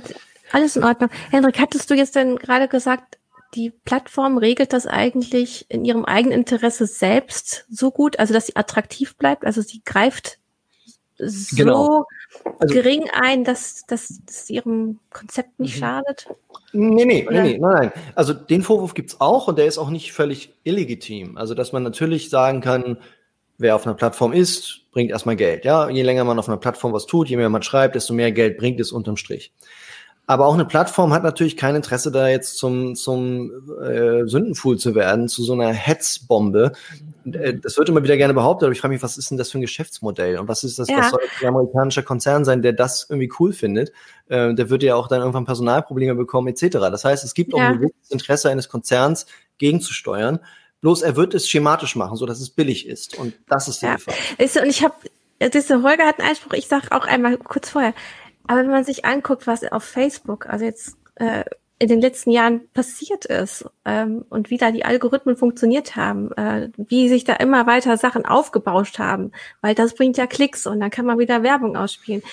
[0.52, 1.10] alles in Ordnung.
[1.32, 3.18] Henrik, hattest du jetzt denn gerade gesagt,
[3.54, 8.56] die Plattform regelt das eigentlich in ihrem eigenen Interesse selbst so gut, also dass sie
[8.56, 10.40] attraktiv bleibt, also sie greift
[11.18, 12.06] so genau.
[12.60, 15.80] also, gering ein, dass, dass das ihrem Konzept nicht mhm.
[15.80, 16.28] schadet?
[16.74, 17.92] Nee, nee, nee, nee, nein, nein.
[18.16, 21.38] Also den Vorwurf gibt's auch und der ist auch nicht völlig illegitim.
[21.38, 22.98] Also dass man natürlich sagen kann,
[23.58, 25.64] wer auf einer Plattform ist, bringt erstmal Geld.
[25.64, 28.34] Ja, je länger man auf einer Plattform was tut, je mehr man schreibt, desto mehr
[28.34, 29.54] Geld bringt es unterm Strich.
[30.28, 34.96] Aber auch eine Plattform hat natürlich kein Interesse, da jetzt zum, zum äh, Sündenfuhl zu
[34.96, 36.72] werden, zu so einer Hetzbombe.
[37.32, 39.52] Äh, das wird immer wieder gerne behauptet, aber ich frage mich, was ist denn das
[39.52, 40.40] für ein Geschäftsmodell?
[40.40, 40.98] Und was ist das, ja.
[40.98, 43.92] was soll ein amerikanischer Konzern sein, der das irgendwie cool findet?
[44.28, 46.78] Äh, der wird ja auch dann irgendwann Personalprobleme bekommen, etc.
[46.78, 47.58] Das heißt, es gibt ja.
[47.58, 49.28] auch ein gewisses Interesse eines Konzerns,
[49.60, 50.40] gegenzusteuern.
[50.82, 53.18] Bloß er wird es schematisch machen, so dass es billig ist.
[53.18, 53.96] Und das ist die ja.
[53.96, 54.16] Gefahr.
[54.40, 54.96] Und ich habe,
[55.54, 57.94] diese Holger hat einen Einspruch, ich sage auch einmal kurz vorher,
[58.48, 61.44] aber wenn man sich anguckt, was auf Facebook, also jetzt äh,
[61.78, 66.70] in den letzten Jahren passiert ist ähm, und wie da die Algorithmen funktioniert haben, äh,
[66.78, 69.32] wie sich da immer weiter Sachen aufgebauscht haben,
[69.62, 72.24] weil das bringt ja Klicks und dann kann man wieder Werbung ausspielen.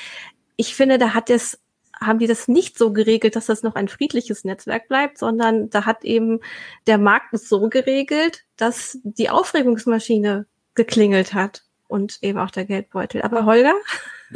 [0.56, 1.58] Ich finde, da hat es
[2.00, 5.86] haben die das nicht so geregelt, dass das noch ein friedliches Netzwerk bleibt, sondern da
[5.86, 6.40] hat eben
[6.88, 13.22] der Markt es so geregelt, dass die Aufregungsmaschine geklingelt hat und eben auch der Geldbeutel.
[13.22, 13.74] Aber Holger?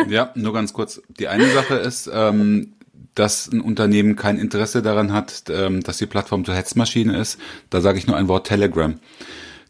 [0.08, 1.00] Ja, nur ganz kurz.
[1.18, 2.74] Die eine Sache ist, ähm,
[3.14, 7.38] dass ein Unternehmen kein Interesse daran hat, ähm, dass die Plattform zur Hetzmaschine ist.
[7.70, 8.94] Da sage ich nur ein Wort Telegram.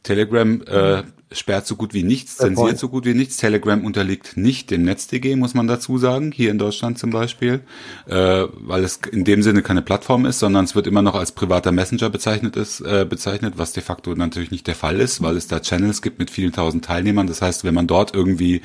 [0.03, 3.37] Telegram äh, sperrt so gut wie nichts, zensiert so gut wie nichts.
[3.37, 7.61] Telegram unterliegt nicht dem NetzDG, muss man dazu sagen, hier in Deutschland zum Beispiel,
[8.07, 11.33] äh, weil es in dem Sinne keine Plattform ist, sondern es wird immer noch als
[11.33, 15.37] privater Messenger bezeichnet ist, äh, bezeichnet, was de facto natürlich nicht der Fall ist, weil
[15.37, 17.27] es da Channels gibt mit vielen tausend Teilnehmern.
[17.27, 18.63] Das heißt, wenn man dort irgendwie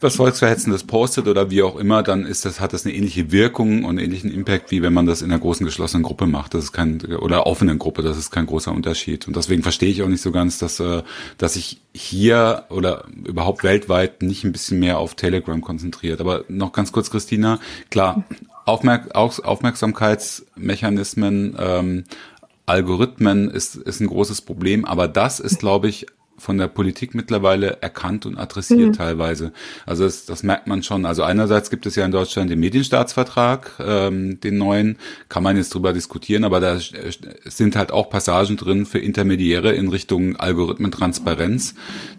[0.00, 3.84] was Volksverhetzendes postet oder wie auch immer, dann ist das, hat das eine ähnliche Wirkung
[3.84, 6.54] und ähnlichen Impact, wie wenn man das in einer großen geschlossenen Gruppe macht.
[6.54, 9.26] Das ist kein, oder offenen Gruppe, das ist kein großer Unterschied.
[9.26, 11.02] Und deswegen verstehe ich auch nicht so ganz, dass, äh,
[11.36, 16.20] dass sich hier oder überhaupt weltweit nicht ein bisschen mehr auf Telegram konzentriert.
[16.20, 17.58] Aber noch ganz kurz, Christina,
[17.90, 18.24] klar,
[18.66, 22.04] Aufmerk Aufmerksamkeitsmechanismen, ähm,
[22.66, 26.06] Algorithmen ist, ist ein großes Problem, aber das ist, glaube ich,
[26.38, 28.92] von der Politik mittlerweile erkannt und adressiert mhm.
[28.92, 29.52] teilweise.
[29.86, 31.04] Also das, das merkt man schon.
[31.04, 34.96] Also einerseits gibt es ja in Deutschland den Medienstaatsvertrag, ähm, den neuen,
[35.28, 36.78] kann man jetzt drüber diskutieren, aber da
[37.44, 41.74] sind halt auch Passagen drin für Intermediäre in Richtung Algorithmentransparenz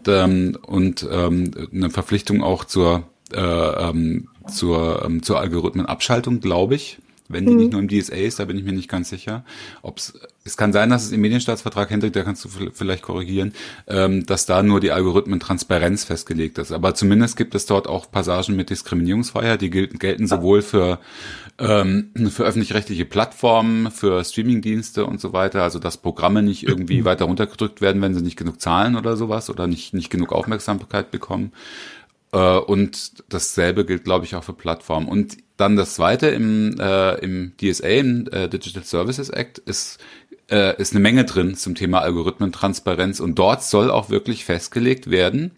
[0.08, 3.04] ähm, und ähm, eine Verpflichtung auch zur
[3.34, 6.98] äh, ähm, zur, ähm, zur Algorithmenabschaltung, glaube ich
[7.30, 7.58] wenn die mhm.
[7.58, 9.46] nicht nur im DSA ist, da bin ich mir nicht ganz sicher.
[9.84, 13.54] Ob's, es kann sein, dass es im Medienstaatsvertrag, Hendrik, da kannst du vielleicht korrigieren,
[13.88, 16.72] ähm, dass da nur die Algorithmen-Transparenz festgelegt ist.
[16.72, 21.00] Aber zumindest gibt es dort auch Passagen mit Diskriminierungsfreiheit, die gelten, gelten sowohl für,
[21.60, 27.26] ähm, für öffentlich-rechtliche Plattformen, für Streamingdienste und so weiter, also dass Programme nicht irgendwie weiter
[27.26, 31.52] runtergedrückt werden, wenn sie nicht genug zahlen oder sowas oder nicht, nicht genug Aufmerksamkeit bekommen.
[32.32, 35.08] Äh, und dasselbe gilt, glaube ich, auch für Plattformen.
[35.08, 40.00] Und dann das zweite im, äh, im DSA, im äh, Digital Services Act, ist,
[40.50, 43.20] äh, ist eine Menge drin zum Thema Algorithmentransparenz.
[43.20, 45.52] Und dort soll auch wirklich festgelegt werden,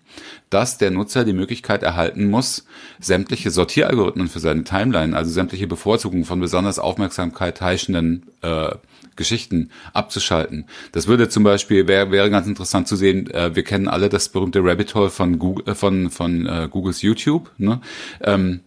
[0.50, 2.66] dass der Nutzer die Möglichkeit erhalten muss,
[3.00, 8.72] sämtliche Sortieralgorithmen für seine Timeline, also sämtliche Bevorzugungen von besonders Aufmerksamkeit heischenden äh,
[9.16, 10.66] Geschichten abzuschalten.
[10.94, 14.30] Das würde zum Beispiel, wäre wäre ganz interessant zu sehen, äh, wir kennen alle das
[14.30, 17.52] berühmte Rabbit Hole von Google, äh, von, von äh, Googles YouTube.
[17.60, 17.82] Ne?
[18.22, 18.62] Ähm,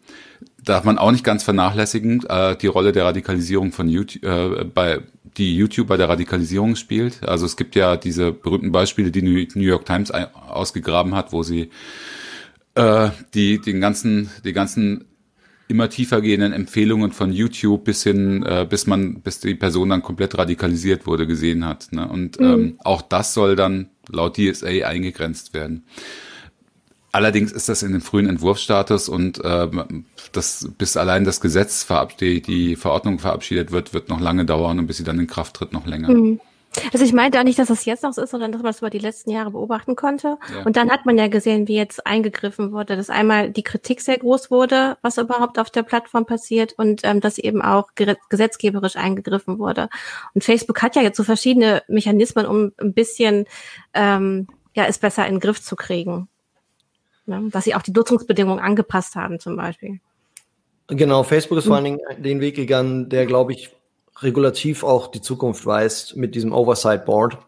[0.64, 5.00] darf man auch nicht ganz vernachlässigen, äh, die Rolle der Radikalisierung von YouTube, äh, bei,
[5.36, 7.26] die YouTube bei der Radikalisierung spielt.
[7.26, 11.70] Also es gibt ja diese berühmten Beispiele, die New York Times ausgegraben hat, wo sie
[12.74, 15.04] äh, die den ganzen die ganzen
[15.68, 20.02] immer tiefer gehenden Empfehlungen von YouTube bis hin, äh, bis man, bis die Person dann
[20.02, 21.88] komplett radikalisiert wurde, gesehen hat.
[21.90, 22.06] Ne?
[22.06, 22.46] Und mhm.
[22.46, 25.84] ähm, auch das soll dann laut DSA eingegrenzt werden.
[27.14, 29.68] Allerdings ist das in dem frühen Entwurfsstatus und äh,
[30.32, 34.88] das, bis allein das Gesetz verabschiedet, die Verordnung verabschiedet wird, wird noch lange dauern und
[34.88, 36.10] bis sie dann in Kraft tritt, noch länger.
[36.10, 36.40] Mhm.
[36.92, 38.80] Also ich meinte auch nicht, dass das jetzt noch so ist, sondern dass man das
[38.80, 40.38] über die letzten Jahre beobachten konnte.
[40.52, 40.64] Ja.
[40.64, 44.18] Und dann hat man ja gesehen, wie jetzt eingegriffen wurde, dass einmal die Kritik sehr
[44.18, 47.90] groß wurde, was überhaupt auf der Plattform passiert und ähm, dass eben auch
[48.28, 49.88] gesetzgeberisch eingegriffen wurde.
[50.34, 53.44] Und Facebook hat ja jetzt so verschiedene Mechanismen, um ein bisschen
[53.92, 56.28] ähm, ja es besser in den Griff zu kriegen.
[57.26, 57.48] Ne?
[57.50, 60.00] Dass sie auch die Nutzungsbedingungen angepasst haben, zum Beispiel.
[60.88, 63.70] Genau, Facebook ist vor allen Dingen den Weg gegangen, der, glaube ich,
[64.20, 67.38] regulativ auch die Zukunft weist mit diesem Oversight Board,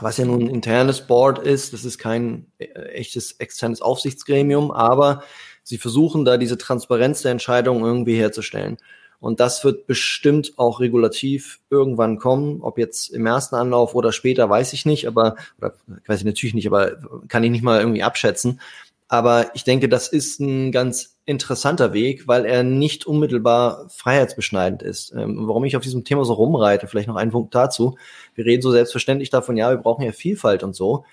[0.00, 1.72] was ja nun ein internes Board ist.
[1.72, 5.22] Das ist kein äh, echtes externes Aufsichtsgremium, aber
[5.62, 8.76] sie versuchen da diese Transparenz der Entscheidungen irgendwie herzustellen.
[9.20, 12.60] Und das wird bestimmt auch regulativ irgendwann kommen.
[12.62, 15.74] Ob jetzt im ersten Anlauf oder später, weiß ich nicht, aber, oder
[16.06, 18.60] weiß ich natürlich nicht, aber kann ich nicht mal irgendwie abschätzen.
[19.08, 25.12] Aber ich denke, das ist ein ganz interessanter Weg, weil er nicht unmittelbar freiheitsbeschneidend ist.
[25.12, 27.96] Ähm, warum ich auf diesem Thema so rumreite, vielleicht noch ein Punkt dazu.
[28.34, 31.04] Wir reden so selbstverständlich davon, ja, wir brauchen ja Vielfalt und so.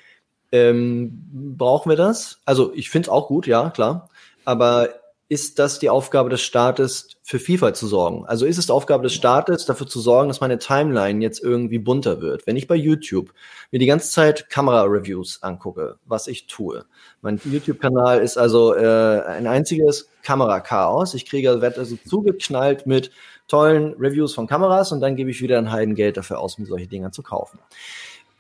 [0.52, 2.40] Ähm, brauchen wir das?
[2.46, 4.10] Also ich finde es auch gut, ja, klar.
[4.44, 4.90] Aber
[5.28, 8.26] ist das die Aufgabe des Staates, für Vielfalt zu sorgen?
[8.28, 12.22] Also ist es Aufgabe des Staates, dafür zu sorgen, dass meine Timeline jetzt irgendwie bunter
[12.22, 12.46] wird?
[12.46, 13.34] Wenn ich bei YouTube
[13.72, 16.86] mir die ganze Zeit Kamera-Reviews angucke, was ich tue.
[17.22, 21.16] Mein YouTube-Kanal ist also äh, ein einziges Kamerachaos.
[21.16, 23.10] Ich kriege, werde also zugeknallt mit
[23.48, 26.88] tollen Reviews von Kameras und dann gebe ich wieder ein Heidengeld dafür aus, mir solche
[26.88, 27.60] Dinger zu kaufen.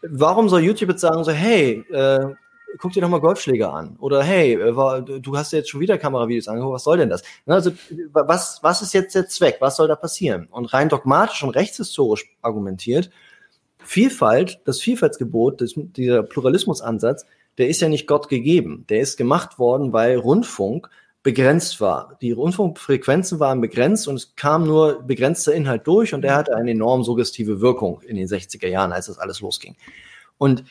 [0.03, 2.35] Warum soll YouTube jetzt sagen so, hey, äh,
[2.77, 3.95] guck dir doch mal Golfschläger an.
[3.99, 7.23] Oder hey, äh, du hast jetzt schon wieder Kameravideos angeguckt, was soll denn das?
[7.45, 7.71] Also,
[8.11, 9.57] was, was ist jetzt der Zweck?
[9.59, 10.47] Was soll da passieren?
[10.51, 13.09] Und rein dogmatisch und rechtshistorisch argumentiert,
[13.79, 17.25] Vielfalt, das Vielfaltsgebot, das, dieser Pluralismusansatz,
[17.57, 18.85] der ist ja nicht Gott gegeben.
[18.89, 20.89] Der ist gemacht worden, weil Rundfunk
[21.25, 22.17] begrenzt war.
[22.21, 26.71] Die Rundfunkfrequenzen waren begrenzt und es kam nur begrenzter Inhalt durch und der hatte eine
[26.71, 29.75] enorm suggestive Wirkung in den 60er Jahren, als das alles losging.
[30.37, 30.65] Und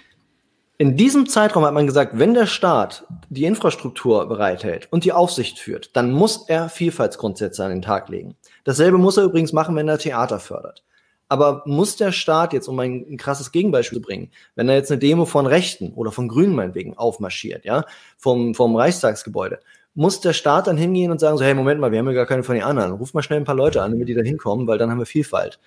[0.77, 5.59] in diesem Zeitraum hat man gesagt, wenn der Staat die Infrastruktur bereithält und die Aufsicht
[5.59, 8.35] führt, dann muss er Vielfaltsgrundsätze an den Tag legen.
[8.65, 10.83] Dasselbe muss er übrigens machen, wenn er Theater fördert.
[11.29, 14.99] Aber muss der Staat jetzt, um ein, krasses Gegenbeispiel zu bringen, wenn er jetzt eine
[14.99, 17.85] Demo von Rechten oder von Grünen meinetwegen aufmarschiert, ja,
[18.19, 19.61] vom, vom Reichstagsgebäude,
[19.95, 22.27] muss der Staat dann hingehen und sagen so, hey, Moment mal, wir haben ja gar
[22.27, 22.93] keine von den anderen.
[22.93, 25.07] Ruf mal schnell ein paar Leute an, damit die da hinkommen, weil dann haben wir
[25.07, 25.61] Vielfalt.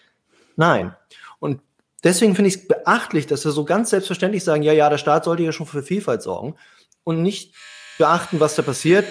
[0.57, 0.95] Nein.
[1.39, 1.61] Und
[2.03, 5.25] deswegen finde ich es beachtlich, dass wir so ganz selbstverständlich sagen, ja, ja, der Staat
[5.25, 6.55] sollte ja schon für Vielfalt sorgen
[7.03, 7.55] und nicht
[7.97, 9.05] beachten, was da passiert.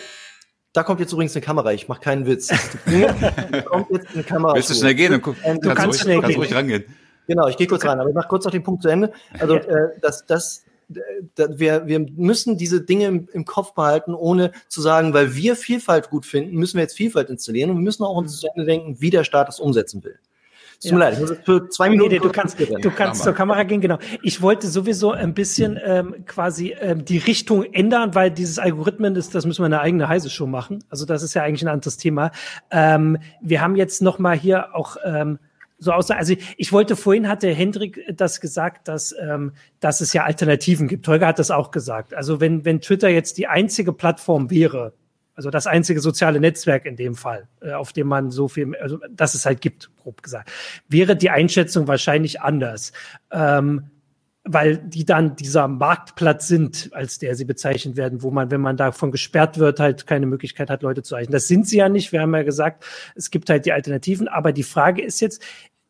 [0.72, 2.48] Da kommt jetzt übrigens eine Kamera, ich mache keinen Witz.
[3.50, 4.54] Da kommt jetzt eine Kamera.
[4.54, 5.14] Willst du schnell gehen?
[5.14, 6.84] Und guck, ähm, du kannst, ruhig, kannst ruhig rangehen.
[7.26, 9.12] Genau, ich gehe kurz rein, aber ich mache kurz noch den Punkt zu Ende.
[9.38, 14.80] Also, äh, das, das, wir, wir müssen diese Dinge im, im, Kopf behalten, ohne zu
[14.80, 18.16] sagen, weil wir Vielfalt gut finden, müssen wir jetzt Vielfalt installieren und wir müssen auch
[18.16, 20.18] uns zu Ende denken, wie der Staat das umsetzen will.
[20.82, 22.10] Tut mir leid, ich muss für zwei Minuten.
[22.10, 23.98] Nee, nee, du kannst, du kannst zur Kamera gehen, genau.
[24.22, 29.34] Ich wollte sowieso ein bisschen ähm, quasi ähm, die Richtung ändern, weil dieses Algorithmen ist,
[29.34, 30.84] das müssen wir eine eigene heiße Show machen.
[30.90, 32.30] Also das ist ja eigentlich ein anderes Thema.
[32.70, 35.38] Ähm, wir haben jetzt noch mal hier auch ähm,
[35.78, 36.10] so aus.
[36.10, 41.06] Also ich wollte vorhin hatte Hendrik das gesagt, dass ähm, dass es ja Alternativen gibt.
[41.08, 42.14] Holger hat das auch gesagt.
[42.14, 44.92] Also wenn wenn Twitter jetzt die einzige Plattform wäre,
[45.36, 48.98] also das einzige soziale Netzwerk in dem Fall, äh, auf dem man so viel, also
[49.10, 50.50] das es halt gibt, grob gesagt,
[50.88, 52.92] wäre die Einschätzung wahrscheinlich anders.
[53.30, 53.90] Ähm,
[54.48, 58.76] weil die dann dieser Marktplatz sind, als der sie bezeichnet werden, wo man, wenn man
[58.76, 61.32] davon gesperrt wird, halt keine Möglichkeit hat, Leute zu erreichen.
[61.32, 62.12] Das sind sie ja nicht.
[62.12, 62.84] Wir haben ja gesagt,
[63.16, 64.28] es gibt halt die Alternativen.
[64.28, 65.42] Aber die Frage ist jetzt,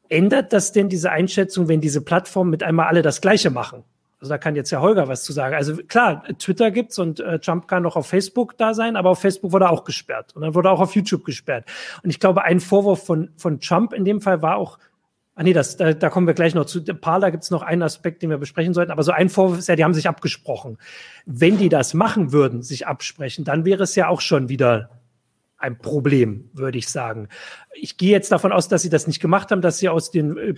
[0.09, 3.85] ändert das denn diese Einschätzung, wenn diese Plattformen mit einmal alle das Gleiche machen?
[4.27, 5.55] Also da kann jetzt ja Holger was zu sagen.
[5.55, 9.21] Also klar, Twitter gibt's und äh, Trump kann noch auf Facebook da sein, aber auf
[9.21, 11.65] Facebook wurde er auch gesperrt und dann wurde er auch auf YouTube gesperrt.
[12.03, 14.79] Und ich glaube, ein Vorwurf von von Trump in dem Fall war auch,
[15.37, 16.83] ah nee, das da, da kommen wir gleich noch zu.
[16.83, 18.91] Parler gibt's noch einen Aspekt, den wir besprechen sollten.
[18.91, 20.79] Aber so ein Vorwurf ist ja, die haben sich abgesprochen.
[21.25, 24.91] Wenn die das machen würden, sich absprechen, dann wäre es ja auch schon wieder
[25.59, 27.29] ein Problem, würde ich sagen.
[27.73, 30.37] Ich gehe jetzt davon aus, dass sie das nicht gemacht haben, dass sie aus den
[30.37, 30.55] äh,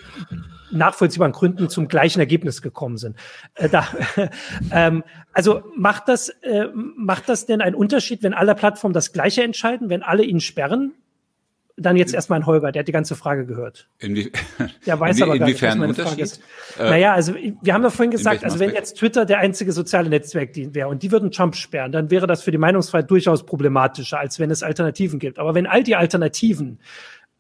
[0.71, 3.17] nachvollziehbaren Gründen zum gleichen Ergebnis gekommen sind.
[3.55, 3.87] Äh, da,
[4.73, 9.43] ähm, also macht das, äh, macht das denn einen Unterschied, wenn alle Plattformen das Gleiche
[9.43, 10.95] entscheiden, wenn alle ihn sperren?
[11.79, 13.89] Dann jetzt erstmal ein Holger, der hat die ganze Frage gehört.
[13.99, 14.31] Inwie
[14.87, 16.43] der weiß Inwie aber gar nicht, was meine Frage ist.
[16.79, 20.09] Äh, naja, also wir haben doch vorhin gesagt, also wenn jetzt Twitter der einzige soziale
[20.09, 24.19] Netzwerk wäre und die würden Trump sperren, dann wäre das für die Meinungsfreiheit durchaus problematischer,
[24.19, 25.39] als wenn es Alternativen gibt.
[25.39, 26.81] Aber wenn all die Alternativen,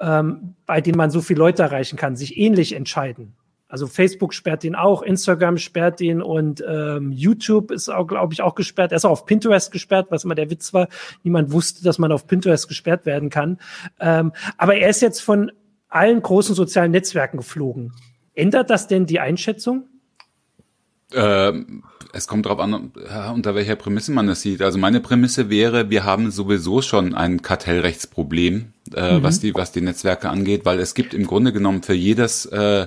[0.00, 3.34] ähm, bei denen man so viele Leute erreichen kann, sich ähnlich entscheiden,
[3.68, 8.40] also Facebook sperrt ihn auch, Instagram sperrt ihn und ähm, YouTube ist auch, glaube ich,
[8.40, 8.92] auch gesperrt.
[8.92, 10.88] Er ist auch auf Pinterest gesperrt, was immer der Witz war.
[11.22, 13.58] Niemand wusste, dass man auf Pinterest gesperrt werden kann.
[14.00, 15.52] Ähm, aber er ist jetzt von
[15.90, 17.92] allen großen sozialen Netzwerken geflogen.
[18.34, 19.86] Ändert das denn die Einschätzung?
[21.12, 22.92] Ähm, es kommt darauf an,
[23.34, 24.62] unter welcher Prämisse man das sieht.
[24.62, 29.22] Also meine Prämisse wäre, wir haben sowieso schon ein Kartellrechtsproblem, äh, mhm.
[29.22, 32.86] was die was die Netzwerke angeht, weil es gibt im Grunde genommen für jedes äh,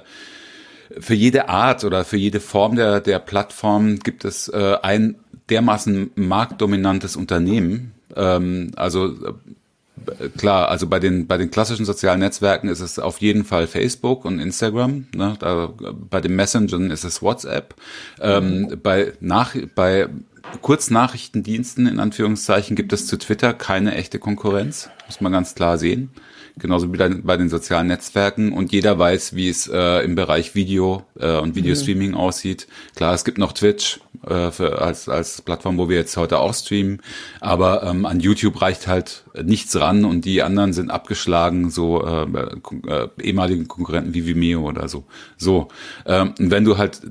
[1.00, 5.16] für jede Art oder für jede Form der, der Plattform gibt es äh, ein
[5.50, 7.94] dermaßen marktdominantes Unternehmen.
[8.16, 13.20] Ähm, also äh, klar, also bei den bei den klassischen sozialen Netzwerken ist es auf
[13.20, 15.08] jeden Fall Facebook und Instagram.
[15.16, 15.36] Ne?
[15.40, 15.74] Da,
[16.10, 17.76] bei den Messengern ist es WhatsApp.
[18.20, 20.08] Ähm, bei nach bei
[20.62, 26.12] Kurznachrichtendiensten in Anführungszeichen gibt es zu Twitter keine echte Konkurrenz, muss man ganz klar sehen
[26.58, 31.04] genauso wie bei den sozialen Netzwerken und jeder weiß, wie es äh, im Bereich Video
[31.20, 32.18] äh, und Videostreaming mhm.
[32.18, 32.68] aussieht.
[32.96, 36.54] Klar, es gibt noch Twitch äh, für, als, als Plattform, wo wir jetzt heute auch
[36.54, 37.02] streamen,
[37.40, 42.28] aber ähm, an YouTube reicht halt nichts ran und die anderen sind abgeschlagen, so äh,
[42.88, 45.06] äh, ehemaligen Konkurrenten wie Vimeo oder so.
[45.38, 45.70] So,
[46.06, 47.02] ähm, und wenn du halt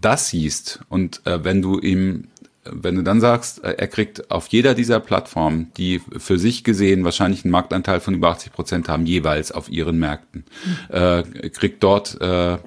[0.00, 2.28] das siehst und äh, wenn du ihm
[2.64, 7.04] wenn du dann sagst, äh, er kriegt auf jeder dieser Plattformen, die für sich gesehen
[7.04, 10.44] wahrscheinlich einen Marktanteil von über 80 Prozent haben, jeweils auf ihren Märkten,
[10.88, 12.58] äh, kriegt dort äh,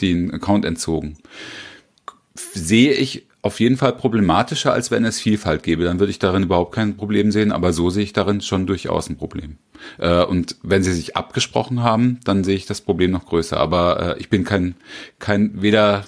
[0.00, 1.16] den Account entzogen.
[2.34, 5.84] Sehe ich auf jeden Fall problematischer, als wenn es Vielfalt gäbe.
[5.84, 9.08] Dann würde ich darin überhaupt kein Problem sehen, aber so sehe ich darin schon durchaus
[9.08, 9.58] ein Problem.
[9.98, 13.56] Äh, und wenn sie sich abgesprochen haben, dann sehe ich das Problem noch größer.
[13.56, 14.74] Aber äh, ich bin kein,
[15.20, 16.04] kein weder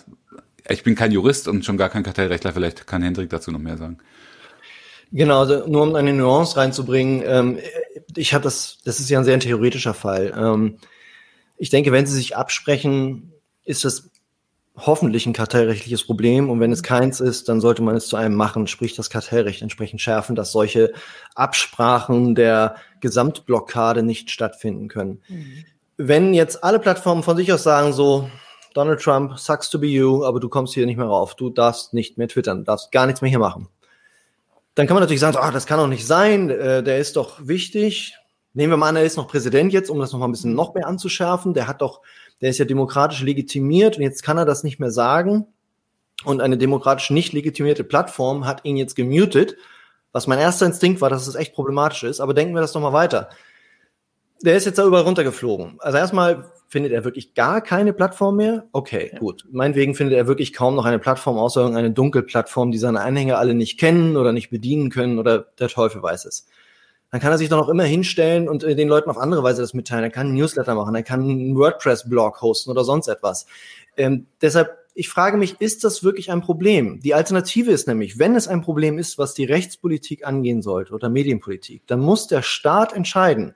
[0.68, 3.76] ich bin kein Jurist und schon gar kein Kartellrechtler, vielleicht kann Hendrik dazu noch mehr
[3.76, 3.98] sagen.
[5.10, 7.58] Genau, also nur um eine Nuance reinzubringen, ähm,
[8.16, 10.34] ich habe das, das ist ja ein sehr theoretischer Fall.
[10.36, 10.78] Ähm,
[11.56, 13.32] ich denke, wenn sie sich absprechen,
[13.64, 14.10] ist das
[14.76, 18.36] hoffentlich ein kartellrechtliches Problem und wenn es keins ist, dann sollte man es zu einem
[18.36, 20.92] machen, sprich das Kartellrecht entsprechend schärfen, dass solche
[21.34, 25.20] Absprachen der Gesamtblockade nicht stattfinden können.
[25.28, 25.64] Mhm.
[25.96, 28.30] Wenn jetzt alle Plattformen von sich aus sagen, so,
[28.74, 31.34] Donald Trump, sucks to be you, aber du kommst hier nicht mehr rauf.
[31.34, 33.68] Du darfst nicht mehr twittern, darfst gar nichts mehr hier machen.
[34.74, 37.46] Dann kann man natürlich sagen, ah, das kann doch nicht sein, äh, der ist doch
[37.46, 38.14] wichtig.
[38.54, 40.54] Nehmen wir mal an, er ist noch Präsident jetzt, um das noch mal ein bisschen
[40.54, 41.54] noch mehr anzuschärfen.
[41.54, 42.00] Der hat doch,
[42.40, 45.46] der ist ja demokratisch legitimiert und jetzt kann er das nicht mehr sagen.
[46.24, 49.56] Und eine demokratisch nicht legitimierte Plattform hat ihn jetzt gemutet.
[50.12, 52.20] Was mein erster Instinkt war, dass es echt problematisch ist.
[52.20, 53.28] Aber denken wir das doch mal weiter.
[54.42, 55.76] Der ist jetzt da überall runtergeflogen.
[55.80, 58.66] Also erstmal Findet er wirklich gar keine Plattform mehr?
[58.72, 59.18] Okay, ja.
[59.18, 59.46] gut.
[59.50, 63.54] Meinetwegen findet er wirklich kaum noch eine Plattform, außer irgendeine Dunkelplattform, die seine Anhänger alle
[63.54, 66.46] nicht kennen oder nicht bedienen können oder der Teufel weiß es.
[67.10, 69.62] Dann kann er sich doch noch immer hinstellen und äh, den Leuten auf andere Weise
[69.62, 70.04] das mitteilen.
[70.04, 73.46] Er kann einen Newsletter machen, er kann einen WordPress-Blog hosten oder sonst etwas.
[73.96, 77.00] Ähm, deshalb, ich frage mich, ist das wirklich ein Problem?
[77.00, 81.08] Die Alternative ist nämlich, wenn es ein Problem ist, was die Rechtspolitik angehen sollte oder
[81.08, 83.54] Medienpolitik, dann muss der Staat entscheiden,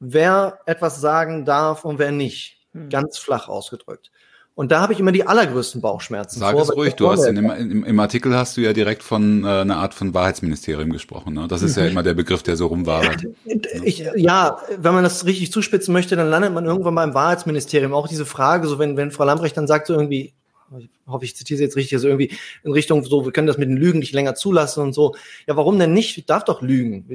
[0.00, 2.56] wer etwas sagen darf und wer nicht.
[2.72, 2.88] Hm.
[2.88, 4.10] Ganz flach ausgedrückt.
[4.54, 6.38] Und da habe ich immer die allergrößten Bauchschmerzen.
[6.38, 9.02] Sag vor, es ruhig, du hast in, im, im, im, Artikel hast du ja direkt
[9.02, 11.32] von äh, einer Art von Wahrheitsministerium gesprochen.
[11.32, 11.48] Ne?
[11.48, 13.26] Das ist ja immer der Begriff, der so rumwabert.
[13.82, 17.94] Ich, ja, wenn man das richtig zuspitzen möchte, dann landet man irgendwann mal im Wahrheitsministerium.
[17.94, 20.34] Auch diese Frage, so wenn, wenn Frau Lambrecht dann sagt so irgendwie,
[20.78, 23.58] ich hoffe, ich zitiere sie jetzt richtig, also irgendwie in Richtung so, wir können das
[23.58, 25.14] mit den Lügen nicht länger zulassen und so.
[25.46, 26.16] Ja, warum denn nicht?
[26.18, 27.06] Ich darf doch lügen.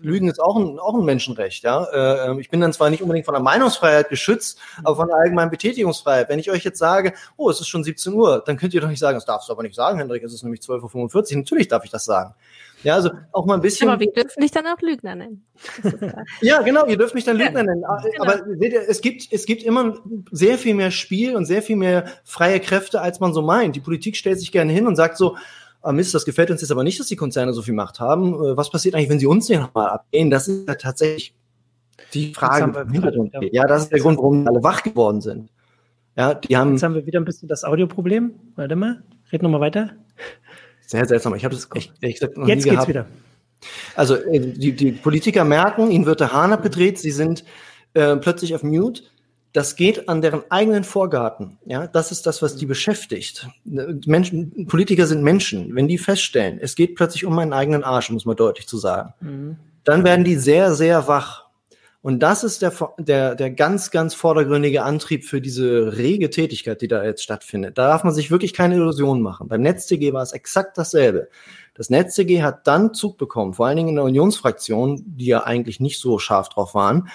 [0.00, 1.84] Lügen ist auch ein, auch ein Menschenrecht, ja.
[1.84, 5.50] Äh, ich bin dann zwar nicht unbedingt von der Meinungsfreiheit geschützt, aber von der allgemeinen
[5.50, 6.28] Betätigungsfreiheit.
[6.28, 8.88] Wenn ich euch jetzt sage, oh, es ist schon 17 Uhr, dann könnt ihr doch
[8.88, 11.38] nicht sagen, das darfst du aber nicht sagen, Hendrik, es ist nämlich 12.45 Uhr.
[11.38, 12.34] Natürlich darf ich das sagen.
[12.82, 13.88] Ja, also auch mal ein bisschen.
[13.88, 15.44] Aber wir dürfen dich dann auch Lügner nennen.
[16.40, 17.82] ja, genau, ihr dürft mich dann Lügner nennen.
[17.82, 18.22] Genau.
[18.22, 19.98] Aber seht ihr, es gibt, es gibt immer
[20.30, 23.76] sehr viel mehr Spiel und sehr viel mehr freie Kräfte, als man so meint.
[23.76, 25.36] Die Politik stellt sich gerne hin und sagt so,
[25.82, 28.34] ah Mist, das gefällt uns jetzt aber nicht, dass die Konzerne so viel Macht haben.
[28.34, 30.30] Äh, was passiert eigentlich, wenn sie uns den nochmal abgehen?
[30.30, 31.34] Das ist ja tatsächlich
[32.14, 32.86] die Frage.
[33.32, 33.40] Ja.
[33.52, 35.50] ja, das ist der Grund, warum alle wach geworden sind.
[36.16, 36.72] Ja, die haben.
[36.72, 38.34] Jetzt haben wir wieder ein bisschen das Audioproblem.
[38.56, 39.02] Warte mal,
[39.32, 39.90] red nochmal weiter.
[40.90, 41.36] Sehr seltsam.
[41.36, 43.06] Ich habe das echt, ehrlich gesagt noch Jetzt nie geht's wieder.
[43.94, 47.44] Also äh, die, die Politiker merken, ihnen wird der Hahn abgedreht, sie sind
[47.94, 49.04] äh, plötzlich auf Mute.
[49.52, 51.58] Das geht an deren eigenen Vorgarten.
[51.64, 53.48] Ja, das ist das, was die beschäftigt.
[53.64, 55.76] Menschen, Politiker sind Menschen.
[55.76, 59.14] Wenn die feststellen, es geht plötzlich um meinen eigenen Arsch, muss man deutlich zu sagen,
[59.20, 59.56] mhm.
[59.84, 61.49] dann werden die sehr, sehr wach.
[62.02, 66.88] Und das ist der, der, der ganz, ganz vordergründige Antrieb für diese rege Tätigkeit, die
[66.88, 67.76] da jetzt stattfindet.
[67.76, 69.48] Da darf man sich wirklich keine Illusionen machen.
[69.48, 71.28] Beim NetzDG war es exakt dasselbe.
[71.74, 75.78] Das NetzDG hat dann Zug bekommen, vor allen Dingen in der Unionsfraktion, die ja eigentlich
[75.78, 77.08] nicht so scharf drauf waren,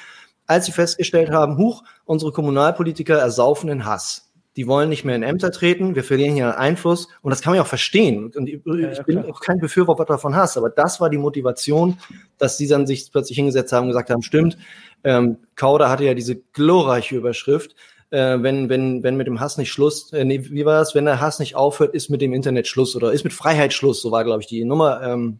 [0.45, 4.24] als sie festgestellt haben, huch, unsere Kommunalpolitiker ersaufen in Hass
[4.55, 7.57] die wollen nicht mehr in Ämter treten, wir verlieren hier Einfluss und das kann man
[7.57, 8.31] ja auch verstehen.
[8.35, 11.97] Und ich, bin auch kein Befürworter von Hass, aber das war die Motivation,
[12.37, 14.57] dass die dann sich plötzlich hingesetzt haben und gesagt haben, stimmt,
[15.03, 17.75] ähm, Kauder hatte ja diese glorreiche Überschrift,
[18.11, 21.05] äh, wenn, wenn, wenn mit dem Hass nicht Schluss, äh, nee, wie war das, wenn
[21.05, 24.11] der Hass nicht aufhört, ist mit dem Internet Schluss oder ist mit Freiheit Schluss, so
[24.11, 25.01] war, glaube ich, die Nummer.
[25.03, 25.39] Ähm,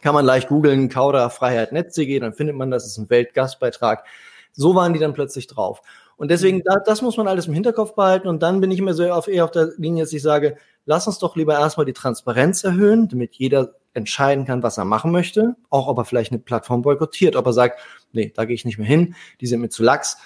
[0.00, 4.04] kann man leicht googeln, Kauder Freiheit Netz.de, dann findet man das, ist ein Weltgastbeitrag.
[4.52, 5.80] So waren die dann plötzlich drauf.
[6.16, 8.28] Und deswegen, da, das muss man alles im Hinterkopf behalten.
[8.28, 10.56] Und dann bin ich immer so auf, eher auf der Linie, dass ich sage,
[10.86, 15.12] lass uns doch lieber erstmal die Transparenz erhöhen, damit jeder entscheiden kann, was er machen
[15.12, 15.56] möchte.
[15.70, 17.80] Auch ob er vielleicht eine Plattform boykottiert, ob er sagt,
[18.12, 20.18] nee, da gehe ich nicht mehr hin, die sind mir zu lax.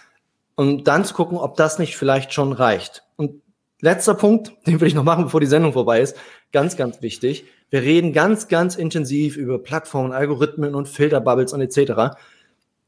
[0.54, 3.04] Und dann zu gucken, ob das nicht vielleicht schon reicht.
[3.16, 3.42] Und
[3.80, 6.16] letzter Punkt, den will ich noch machen, bevor die Sendung vorbei ist.
[6.52, 7.44] Ganz, ganz wichtig.
[7.70, 12.16] Wir reden ganz, ganz intensiv über Plattformen, Algorithmen und Filterbubbles und etc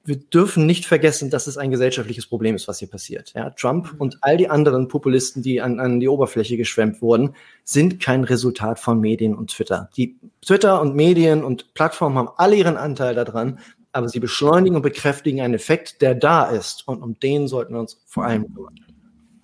[0.04, 3.32] wir dürfen nicht vergessen, dass es ein gesellschaftliches Problem ist, was hier passiert.
[3.34, 7.34] Ja, Trump und all die anderen Populisten, die an, an die Oberfläche geschwemmt wurden,
[7.64, 9.90] sind kein Resultat von Medien und Twitter.
[9.96, 13.58] Die Twitter und Medien und Plattformen haben alle ihren Anteil daran,
[13.92, 16.86] aber sie beschleunigen und bekräftigen einen Effekt, der da ist.
[16.88, 18.89] Und um den sollten wir uns vor allem kümmern.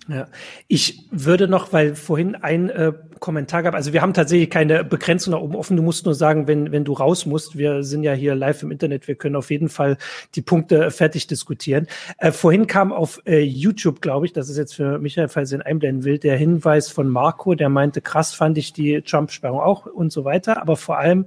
[0.09, 0.29] Ja,
[0.69, 5.33] ich würde noch, weil vorhin ein äh, Kommentar gab, also wir haben tatsächlich keine Begrenzung
[5.33, 5.77] nach oben offen.
[5.77, 8.71] Du musst nur sagen, wenn, wenn du raus musst, wir sind ja hier live im
[8.71, 9.97] Internet, wir können auf jeden Fall
[10.37, 11.89] die Punkte fertig diskutieren.
[12.19, 15.63] Äh, vorhin kam auf äh, YouTube, glaube ich, das ist jetzt für Michael, falls ihn
[15.63, 20.13] einblenden will, der Hinweis von Marco, der meinte, krass fand ich die Trump-Sperrung auch und
[20.13, 21.27] so weiter, aber vor allem,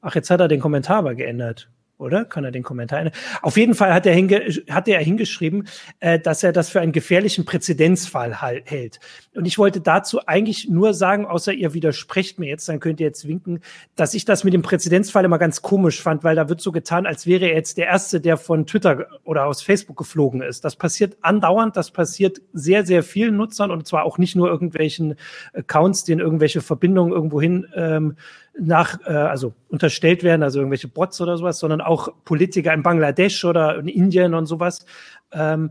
[0.00, 1.68] ach, jetzt hat er den Kommentar aber geändert
[1.98, 2.24] oder?
[2.24, 3.10] Kann er den Kommentar?
[3.42, 4.40] Auf jeden Fall hat er, hinge
[4.70, 5.68] hat er hingeschrieben,
[6.00, 9.00] äh, dass er das für einen gefährlichen Präzedenzfall hält.
[9.36, 13.06] Und ich wollte dazu eigentlich nur sagen, außer ihr widersprecht mir jetzt, dann könnt ihr
[13.06, 13.60] jetzt winken,
[13.94, 17.06] dass ich das mit dem Präzedenzfall immer ganz komisch fand, weil da wird so getan,
[17.06, 20.64] als wäre er jetzt der Erste, der von Twitter oder aus Facebook geflogen ist.
[20.64, 25.16] Das passiert andauernd, das passiert sehr, sehr vielen Nutzern und zwar auch nicht nur irgendwelchen
[25.52, 28.16] Accounts, denen irgendwelche Verbindungen irgendwohin ähm,
[28.58, 33.44] nach, äh, also unterstellt werden, also irgendwelche Bots oder sowas, sondern auch Politiker in Bangladesch
[33.44, 34.86] oder in Indien und sowas.
[35.32, 35.70] Ähm,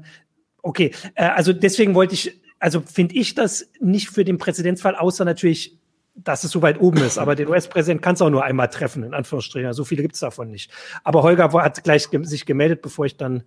[0.61, 5.25] okay, äh, also deswegen wollte ich, also finde ich das nicht für den Präzedenzfall, außer
[5.25, 5.77] natürlich,
[6.15, 7.17] dass es so weit oben ist.
[7.17, 9.73] Aber den US-Präsident kannst du auch nur einmal treffen, in Anführungsstrichen.
[9.73, 10.71] So viele gibt es davon nicht.
[11.03, 13.43] Aber Holger hat gleich sich gemeldet, bevor ich dann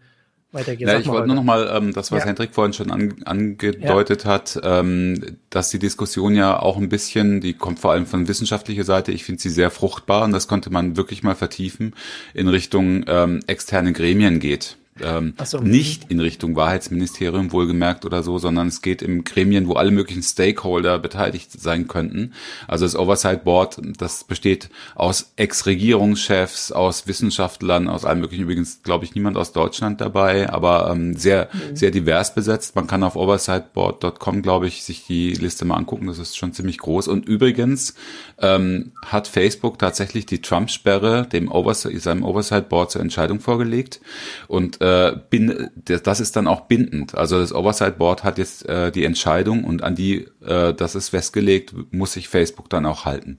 [0.52, 0.88] weitergehen.
[0.88, 2.26] Ja, ich wollte nur noch mal ähm, das, was ja.
[2.26, 4.30] Hendrik vorhin schon an, angedeutet ja.
[4.30, 8.84] hat, ähm, dass die Diskussion ja auch ein bisschen, die kommt vor allem von wissenschaftlicher
[8.84, 11.94] Seite, ich finde sie sehr fruchtbar und das konnte man wirklich mal vertiefen,
[12.32, 15.58] in Richtung ähm, externe Gremien geht ähm, so.
[15.58, 20.22] nicht in Richtung Wahrheitsministerium wohlgemerkt oder so, sondern es geht im Gremien, wo alle möglichen
[20.22, 22.32] Stakeholder beteiligt sein könnten.
[22.66, 28.44] Also das Oversight Board, das besteht aus Ex-Regierungschefs, aus Wissenschaftlern, aus allem möglichen.
[28.44, 31.76] Übrigens, glaube ich, niemand aus Deutschland dabei, aber ähm, sehr, mhm.
[31.76, 32.74] sehr divers besetzt.
[32.76, 36.06] Man kann auf oversightboard.com, glaube ich, sich die Liste mal angucken.
[36.06, 37.08] Das ist schon ziemlich groß.
[37.08, 37.94] Und übrigens
[38.38, 44.00] ähm, hat Facebook tatsächlich die Trump-Sperre dem Oversight, seinem Oversight Board zur Entscheidung vorgelegt
[44.46, 44.87] und äh,
[45.30, 47.16] bin, das ist dann auch bindend.
[47.16, 51.10] Also das Oversight Board hat jetzt äh, die Entscheidung und an die, äh, das ist
[51.10, 53.38] festgelegt, muss sich Facebook dann auch halten.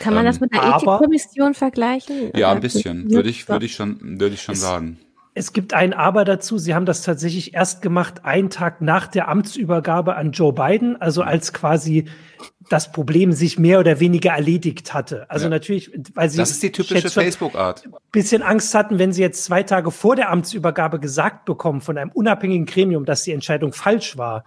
[0.00, 2.30] Kann man das mit einer Ethikkommission vergleichen?
[2.34, 4.98] Ja, ein bisschen, würde ich, würde ich schon, würde ich schon sagen.
[5.36, 6.58] Es gibt ein Aber dazu.
[6.58, 11.22] Sie haben das tatsächlich erst gemacht, einen Tag nach der Amtsübergabe an Joe Biden, also
[11.22, 12.04] als quasi
[12.70, 15.28] das Problem sich mehr oder weniger erledigt hatte.
[15.28, 15.50] Also ja.
[15.50, 16.38] natürlich, weil sie.
[16.38, 17.88] Das ist die typische Facebook-Art.
[18.12, 22.10] Bisschen Angst hatten, wenn sie jetzt zwei Tage vor der Amtsübergabe gesagt bekommen von einem
[22.12, 24.44] unabhängigen Gremium, dass die Entscheidung falsch war,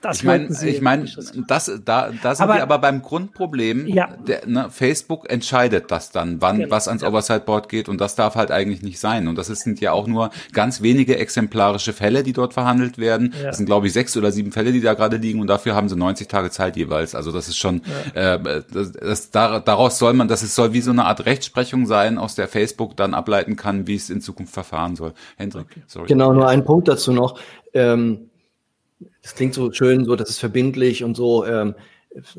[0.00, 1.06] das ich meine, ich meine,
[1.46, 3.86] das, da, da sind aber, wir aber beim Grundproblem.
[3.86, 4.08] Ja.
[4.26, 6.70] Der, ne, Facebook entscheidet das dann, wann genau.
[6.70, 9.28] was ans Oversight Board geht und das darf halt eigentlich nicht sein.
[9.28, 13.34] Und das sind ja auch nur ganz wenige exemplarische Fälle, die dort verhandelt werden.
[13.38, 13.48] Ja.
[13.48, 15.90] Das sind glaube ich sechs oder sieben Fälle, die da gerade liegen und dafür haben
[15.90, 17.14] sie 90 Tage Zeit jeweils.
[17.14, 17.82] Also das ist schon,
[18.14, 18.36] ja.
[18.36, 22.16] äh, das, das, daraus soll man, das ist, soll wie so eine Art Rechtsprechung sein,
[22.16, 25.12] aus der Facebook dann ableiten kann, wie es in Zukunft verfahren soll.
[25.36, 25.82] Hendrik, okay.
[25.86, 26.06] sorry.
[26.06, 27.38] Genau, nur ein Punkt dazu noch.
[27.74, 28.29] Ähm,
[29.22, 31.44] das klingt so schön, so, das ist verbindlich und so.
[31.46, 31.74] Ähm,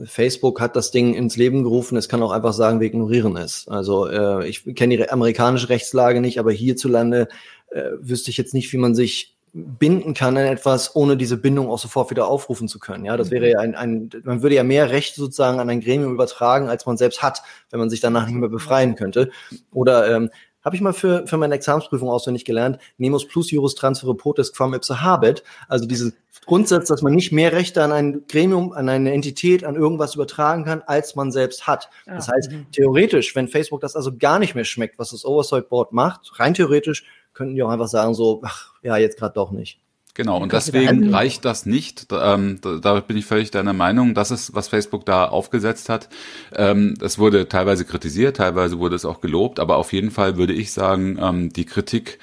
[0.03, 1.97] Facebook hat das Ding ins Leben gerufen.
[1.97, 3.67] Es kann auch einfach sagen, wir ignorieren es.
[3.67, 7.29] Also äh, ich kenne die amerikanische Rechtslage nicht, aber hierzulande
[7.69, 11.69] äh, wüsste ich jetzt nicht, wie man sich binden kann an etwas, ohne diese Bindung
[11.69, 13.03] auch sofort wieder aufrufen zu können.
[13.03, 16.13] Ja, das wäre ja ein, ein man würde ja mehr Rechte sozusagen an ein Gremium
[16.13, 19.29] übertragen, als man selbst hat, wenn man sich danach nicht mehr befreien könnte.
[19.73, 20.29] Oder ähm,
[20.63, 22.77] habe ich mal für, für meine Examensprüfung auswendig gelernt.
[22.97, 25.43] Nemos plus Juris transfere potes quam ipse habet.
[25.67, 26.13] Also diese
[26.45, 30.65] Grundsatz, dass man nicht mehr Rechte an ein Gremium, an eine Entität, an irgendwas übertragen
[30.65, 31.89] kann, als man selbst hat.
[32.05, 32.15] Ja.
[32.15, 32.65] Das heißt, mhm.
[32.71, 36.53] theoretisch, wenn Facebook das also gar nicht mehr schmeckt, was das Oversight Board macht, rein
[36.53, 39.79] theoretisch, könnten die auch einfach sagen so, ach, ja, jetzt gerade doch nicht.
[40.13, 42.07] Genau, und deswegen reicht das nicht.
[42.11, 44.13] Ähm, da, da, bin ich völlig deiner Meinung.
[44.13, 46.09] Das ist, was Facebook da aufgesetzt hat.
[46.53, 50.53] Ähm, das wurde teilweise kritisiert, teilweise wurde es auch gelobt, aber auf jeden Fall würde
[50.53, 52.19] ich sagen, ähm, die Kritik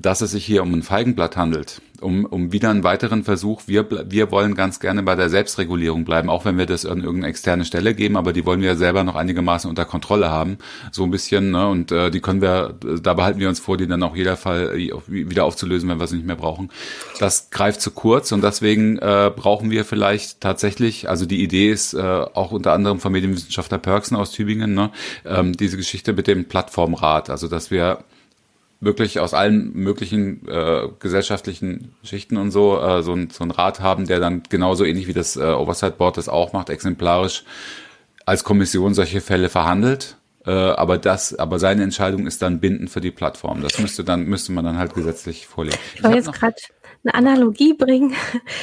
[0.00, 3.62] dass es sich hier um ein Feigenblatt handelt, um, um wieder einen weiteren Versuch.
[3.66, 7.28] Wir, wir wollen ganz gerne bei der Selbstregulierung bleiben, auch wenn wir das an irgendeine
[7.28, 10.58] externe Stelle geben, aber die wollen wir selber noch einigermaßen unter Kontrolle haben,
[10.92, 11.50] so ein bisschen.
[11.50, 11.66] Ne?
[11.66, 14.78] Und äh, die können wir, da behalten wir uns vor, die dann auch jeder Fall
[14.78, 16.70] äh, wieder aufzulösen, wenn wir sie nicht mehr brauchen.
[17.18, 21.94] Das greift zu kurz und deswegen äh, brauchen wir vielleicht tatsächlich, also die Idee ist
[21.94, 24.90] äh, auch unter anderem vom Medienwissenschaftler Perksen aus Tübingen, ne?
[25.24, 28.00] ähm, diese Geschichte mit dem Plattformrat, also dass wir
[28.80, 33.80] wirklich aus allen möglichen äh, gesellschaftlichen Schichten und so äh, so, ein, so ein Rat
[33.80, 37.44] haben, der dann genauso ähnlich wie das äh, Oversight Board das auch macht, exemplarisch
[38.26, 40.16] als Kommission solche Fälle verhandelt.
[40.44, 43.62] Äh, aber das, aber seine Entscheidung ist dann bindend für die Plattform.
[43.62, 45.78] Das müsste dann müsste man dann halt gesetzlich vorlegen.
[45.94, 46.54] Ich, ich war jetzt gerade
[47.06, 48.14] eine Analogie bringen,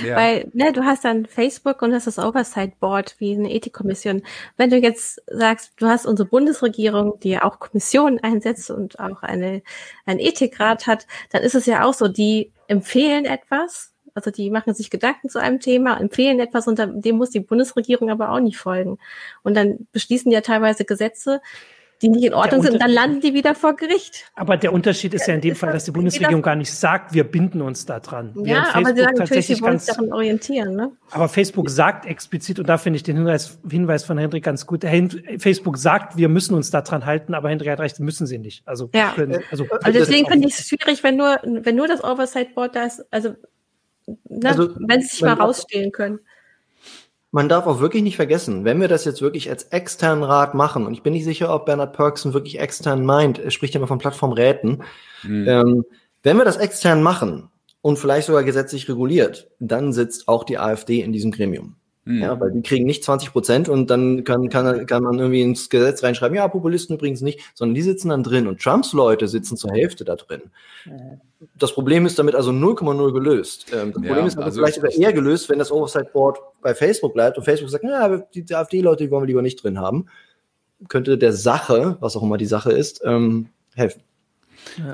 [0.05, 0.15] ja.
[0.15, 4.21] weil ne, du hast dann Facebook und das ist das Oversight Board wie eine Ethikkommission.
[4.57, 9.23] Wenn du jetzt sagst, du hast unsere Bundesregierung, die ja auch Kommissionen einsetzt und auch
[9.23, 9.61] eine
[10.05, 14.73] ein Ethikrat hat, dann ist es ja auch so, die empfehlen etwas, also die machen
[14.73, 18.57] sich Gedanken zu einem Thema, empfehlen etwas und dem muss die Bundesregierung aber auch nicht
[18.57, 18.97] folgen.
[19.43, 21.41] Und dann beschließen ja teilweise Gesetze,
[22.03, 24.25] die nicht in Ordnung sind, dann landen die wieder vor Gericht.
[24.35, 27.23] Aber der Unterschied ist ja in dem Fall, dass die Bundesregierung gar nicht sagt, wir
[27.23, 28.33] binden uns da dran.
[28.43, 30.75] Ja, aber sie sagen natürlich, sie wollen uns daran orientieren.
[30.75, 30.91] Ne?
[31.11, 34.85] Aber Facebook sagt explizit, und da finde ich den Hinweis, Hinweis von Hendrik ganz gut,
[35.37, 38.67] Facebook sagt, wir müssen uns daran halten, aber Hendrik hat recht, müssen sie nicht.
[38.67, 39.13] Also, ja.
[39.15, 42.75] können, also, also deswegen finde ich es schwierig, wenn nur, wenn nur das Oversight Board
[42.75, 43.29] da ist, also,
[44.27, 46.19] ne, also wenn sie sich mal rausstehlen können
[47.33, 50.85] man darf auch wirklich nicht vergessen, wenn wir das jetzt wirklich als externen Rat machen,
[50.85, 53.87] und ich bin nicht sicher, ob Bernhard Perksen wirklich extern meint, er spricht ja immer
[53.87, 54.83] von Plattformräten,
[55.23, 55.47] mhm.
[55.47, 55.85] ähm,
[56.21, 57.49] wenn wir das extern machen
[57.81, 61.75] und vielleicht sogar gesetzlich reguliert, dann sitzt auch die AfD in diesem Gremium.
[62.05, 62.21] Mhm.
[62.21, 65.69] Ja, weil die kriegen nicht 20 Prozent und dann kann, kann, kann man irgendwie ins
[65.69, 69.55] Gesetz reinschreiben, ja, Populisten übrigens nicht, sondern die sitzen dann drin und Trumps Leute sitzen
[69.55, 70.41] zur Hälfte da drin.
[70.85, 71.21] Mhm.
[71.57, 73.67] Das Problem ist damit also 0,0 gelöst.
[73.73, 76.75] Ähm, das ja, Problem ist also vielleicht sogar eher gelöst, wenn das Oversight Board bei
[76.75, 80.07] Facebook bleibt und Facebook sagt, ja, die AfD-Leute, die wollen wir lieber nicht drin haben,
[80.89, 84.01] könnte der Sache, was auch immer die Sache ist, ähm, helfen.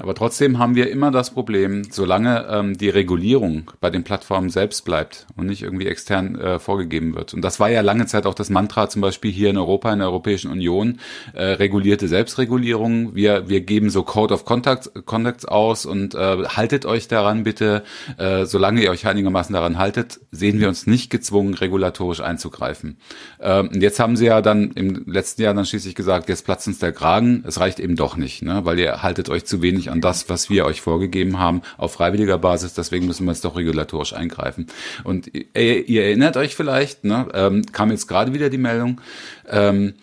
[0.02, 4.86] Aber trotzdem haben wir immer das Problem, solange ähm, die Regulierung bei den Plattformen selbst
[4.86, 7.34] bleibt und nicht irgendwie extern äh, vorgegeben wird.
[7.34, 10.00] Und das war ja lange Zeit auch das Mantra zum Beispiel hier in Europa, in
[10.00, 11.00] der Europäischen Union,
[11.34, 13.16] äh, regulierte Selbstregulierung.
[13.16, 17.84] Wir, wir geben so Code of Conduct, Conducts aus und äh, haltet euch daran bitte.
[18.18, 22.98] Äh, solange ihr euch einigermaßen daran haltet, sehen wir uns nicht gezwungen, regulatorisch einzugreifen.
[23.40, 26.68] Ähm, und jetzt haben sie ja dann im letzten Jahr dann schließlich gesagt, jetzt platzt
[26.68, 27.44] uns der Kragen.
[27.48, 28.62] Es reicht eben doch nicht, ne?
[28.66, 31.94] weil ihr haltet euch zu wenig wenig an das, was wir euch vorgegeben haben, auf
[31.94, 32.74] freiwilliger Basis.
[32.74, 34.68] Deswegen müssen wir jetzt doch regulatorisch eingreifen.
[35.04, 39.02] Und ihr, ihr erinnert euch vielleicht, ne, ähm, kam jetzt gerade wieder die Meldung,
[39.48, 39.94] ähm,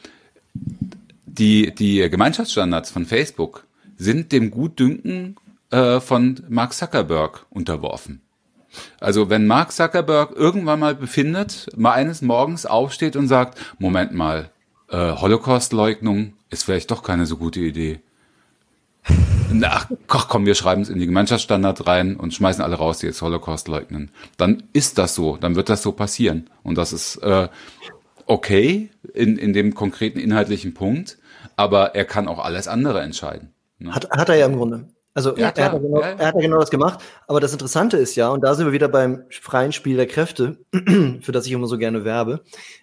[1.26, 3.64] die, die Gemeinschaftsstandards von Facebook
[3.96, 5.36] sind dem Gutdünken
[5.70, 8.20] äh, von Mark Zuckerberg unterworfen.
[9.00, 14.50] Also wenn Mark Zuckerberg irgendwann mal befindet, mal eines Morgens aufsteht und sagt, Moment mal,
[14.90, 18.00] äh, Holocaust-Leugnung ist vielleicht doch keine so gute Idee.
[19.62, 23.22] Ach, komm, wir schreiben es in die Gemeinschaftsstandard rein und schmeißen alle raus, die jetzt
[23.22, 24.10] Holocaust leugnen.
[24.36, 26.50] Dann ist das so, dann wird das so passieren.
[26.62, 27.48] Und das ist äh,
[28.26, 31.18] okay in, in dem konkreten inhaltlichen Punkt,
[31.56, 33.52] aber er kann auch alles andere entscheiden.
[33.78, 33.94] Ne?
[33.94, 34.88] Hat, hat er ja im Grunde.
[35.14, 37.02] Also ja, er, hat genau, ja, er, hat ja genau das gemacht.
[37.26, 40.58] Aber das Interessante ist ja, und da sind wir wieder beim freien Spiel der Kräfte,
[41.22, 42.42] für das ich immer so gerne werbe.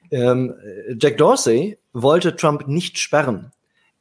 [0.09, 0.55] Ähm,
[0.99, 3.51] Jack Dorsey wollte Trump nicht sperren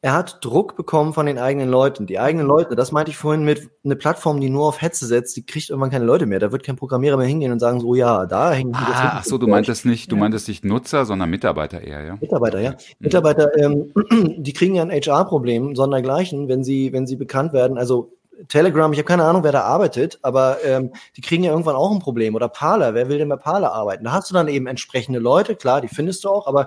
[0.05, 2.09] er hat Druck bekommen von den eigenen Leuten.
[2.09, 5.37] Die eigenen Leute, das meinte ich vorhin mit eine Plattform, die nur auf Hetze setzt,
[5.37, 6.41] die kriegt irgendwann keine Leute mehr.
[6.41, 8.79] Da wird kein Programmierer mehr hingehen und sagen, so ja, da hängen die.
[8.79, 12.19] Ah, ach so, du meintest nicht, du meintest nicht Nutzer, sondern Mitarbeiter eher, ja?
[12.21, 12.73] Mitarbeiter, ja.
[12.73, 12.77] Mhm.
[12.99, 13.93] Mitarbeiter, ähm,
[14.39, 17.79] die kriegen ja ein HR-Problem, sondergleichen, wenn sie, wenn sie bekannt werden.
[17.79, 18.13] Also
[18.49, 21.93] Telegram, ich habe keine Ahnung, wer da arbeitet, aber ähm, die kriegen ja irgendwann auch
[21.93, 22.35] ein Problem.
[22.35, 24.03] Oder Parler, wer will denn bei Parler arbeiten?
[24.03, 26.67] Da hast du dann eben entsprechende Leute, klar, die findest du auch, aber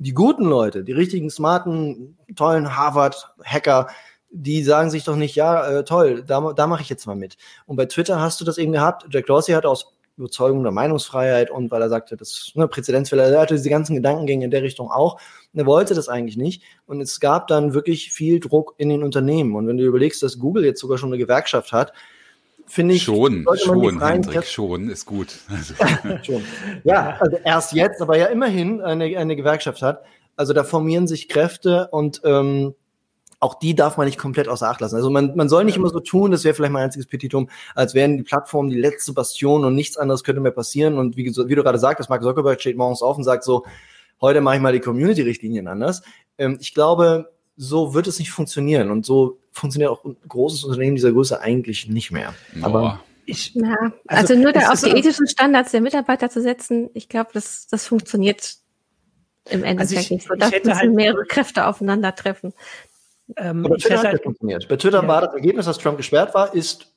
[0.00, 3.88] die guten Leute, die richtigen, smarten, tollen Harvard-Hacker,
[4.30, 7.36] die sagen sich doch nicht, ja, äh, toll, da, da mache ich jetzt mal mit.
[7.66, 9.06] Und bei Twitter hast du das eben gehabt.
[9.10, 13.40] Jack Dorsey hat aus Überzeugung der Meinungsfreiheit und weil er sagte, das ne, Präzedenzfälle, er
[13.40, 15.20] hatte diese ganzen Gedankengänge in der Richtung auch.
[15.52, 16.62] Er wollte das eigentlich nicht.
[16.86, 19.54] Und es gab dann wirklich viel Druck in den Unternehmen.
[19.54, 21.92] Und wenn du überlegst, dass Google jetzt sogar schon eine Gewerkschaft hat,
[22.70, 23.02] finde ich.
[23.02, 25.28] Schon, schon, Hendrik, schon, ist gut.
[25.50, 25.74] Also.
[26.22, 26.44] schon.
[26.84, 30.02] Ja, also erst jetzt, aber ja immerhin eine, eine Gewerkschaft hat.
[30.36, 32.74] Also da formieren sich Kräfte und ähm,
[33.40, 34.96] auch die darf man nicht komplett außer Acht lassen.
[34.96, 37.94] Also man, man soll nicht immer so tun, das wäre vielleicht mein einziges Petitum, als
[37.94, 40.98] wären die Plattformen die letzte Bastion und nichts anderes könnte mehr passieren.
[40.98, 43.64] Und wie, wie du gerade sagtest, Mark Zuckerberg steht morgens auf und sagt so,
[44.20, 46.02] heute mache ich mal die Community-Richtlinien anders.
[46.38, 48.90] Ähm, ich glaube, so wird es nicht funktionieren.
[48.90, 52.34] Und so funktioniert auch ein großes Unternehmen dieser Größe eigentlich nicht mehr.
[52.60, 52.64] Oh.
[52.64, 53.76] Aber ich, ja,
[54.06, 57.66] also, also nur da auf die ethischen Standards der Mitarbeiter zu setzen, ich glaube, das,
[57.68, 58.56] das funktioniert
[59.48, 60.34] im Endeffekt also ich, nicht so.
[60.34, 62.52] Da müssen halt mehrere Kräfte aufeinandertreffen.
[63.36, 64.68] Ähm, bei Twitter hat halt, funktioniert.
[64.68, 65.08] Bei Twitter ja.
[65.08, 66.92] war das Ergebnis, dass Trump gesperrt war, ist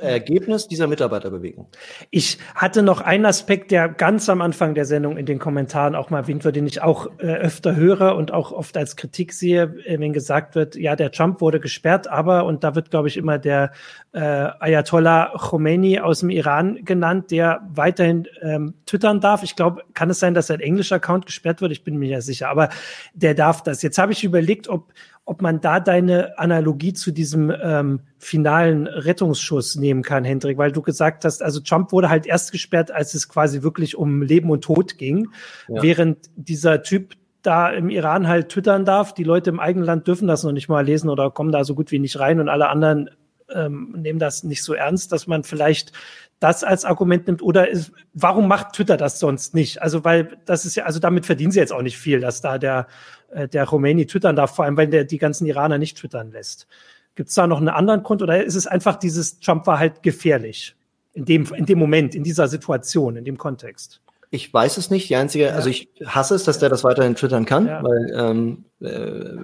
[0.00, 1.68] Ergebnis dieser Mitarbeiterbewegung.
[2.10, 6.08] Ich hatte noch einen Aspekt, der ganz am Anfang der Sendung in den Kommentaren auch
[6.08, 9.74] mal erwähnt wird, den ich auch äh, öfter höre und auch oft als Kritik sehe,
[9.84, 13.18] äh, wenn gesagt wird, ja, der Trump wurde gesperrt, aber, und da wird, glaube ich,
[13.18, 13.72] immer der
[14.12, 19.42] äh, Ayatollah Khomeini aus dem Iran genannt, der weiterhin ähm, twittern darf.
[19.42, 21.72] Ich glaube, kann es sein, dass sein englischer Account gesperrt wird?
[21.72, 22.70] Ich bin mir ja sicher, aber
[23.14, 23.82] der darf das.
[23.82, 24.92] Jetzt habe ich überlegt, ob
[25.24, 30.82] ob man da deine Analogie zu diesem ähm, finalen Rettungsschuss nehmen kann, Hendrik, weil du
[30.82, 34.64] gesagt hast, also Trump wurde halt erst gesperrt, als es quasi wirklich um Leben und
[34.64, 35.28] Tod ging,
[35.68, 35.82] ja.
[35.82, 39.14] während dieser Typ da im Iran halt twittern darf.
[39.14, 41.74] Die Leute im eigenen Land dürfen das noch nicht mal lesen oder kommen da so
[41.74, 43.10] gut wie nicht rein und alle anderen
[43.54, 45.92] ähm, nehmen das nicht so ernst, dass man vielleicht
[46.40, 49.80] das als Argument nimmt oder ist, warum macht Twitter das sonst nicht?
[49.82, 52.58] Also weil das ist ja, also damit verdienen sie jetzt auch nicht viel, dass da
[52.58, 52.88] der
[53.32, 56.66] äh, der Khomeini twittern darf, vor allem weil der die ganzen Iraner nicht twittern lässt.
[57.14, 60.02] Gibt es da noch einen anderen Grund oder ist es einfach dieses Trump war halt
[60.02, 60.74] gefährlich
[61.12, 64.00] in dem in dem Moment, in dieser Situation, in dem Kontext?
[64.30, 65.10] Ich weiß es nicht.
[65.10, 65.50] Die einzige, ja.
[65.50, 67.82] also ich hasse es, dass der das weiterhin twittern kann, ja.
[67.82, 69.34] weil ähm, äh,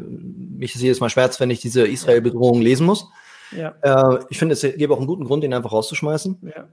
[0.58, 3.06] mich ist jedes Mal schmerzt, wenn ich diese Israel-Bedrohung lesen muss.
[3.54, 3.74] Ja.
[3.82, 6.38] Äh, ich finde, es gäbe auch einen guten Grund, ihn einfach rauszuschmeißen.
[6.56, 6.68] Ja.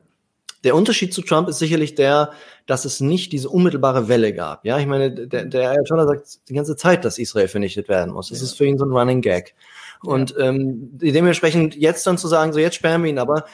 [0.65, 2.31] Der Unterschied zu Trump ist sicherlich der,
[2.65, 4.65] dass es nicht diese unmittelbare Welle gab.
[4.65, 8.29] Ja, ich meine, der, der Ayatollah sagt die ganze Zeit, dass Israel vernichtet werden muss.
[8.29, 8.45] Das ja.
[8.45, 9.55] ist für ihn so ein Running Gag.
[10.01, 10.49] Und ja.
[10.49, 13.45] ähm, dementsprechend jetzt dann zu sagen, so jetzt sperren wir ihn, aber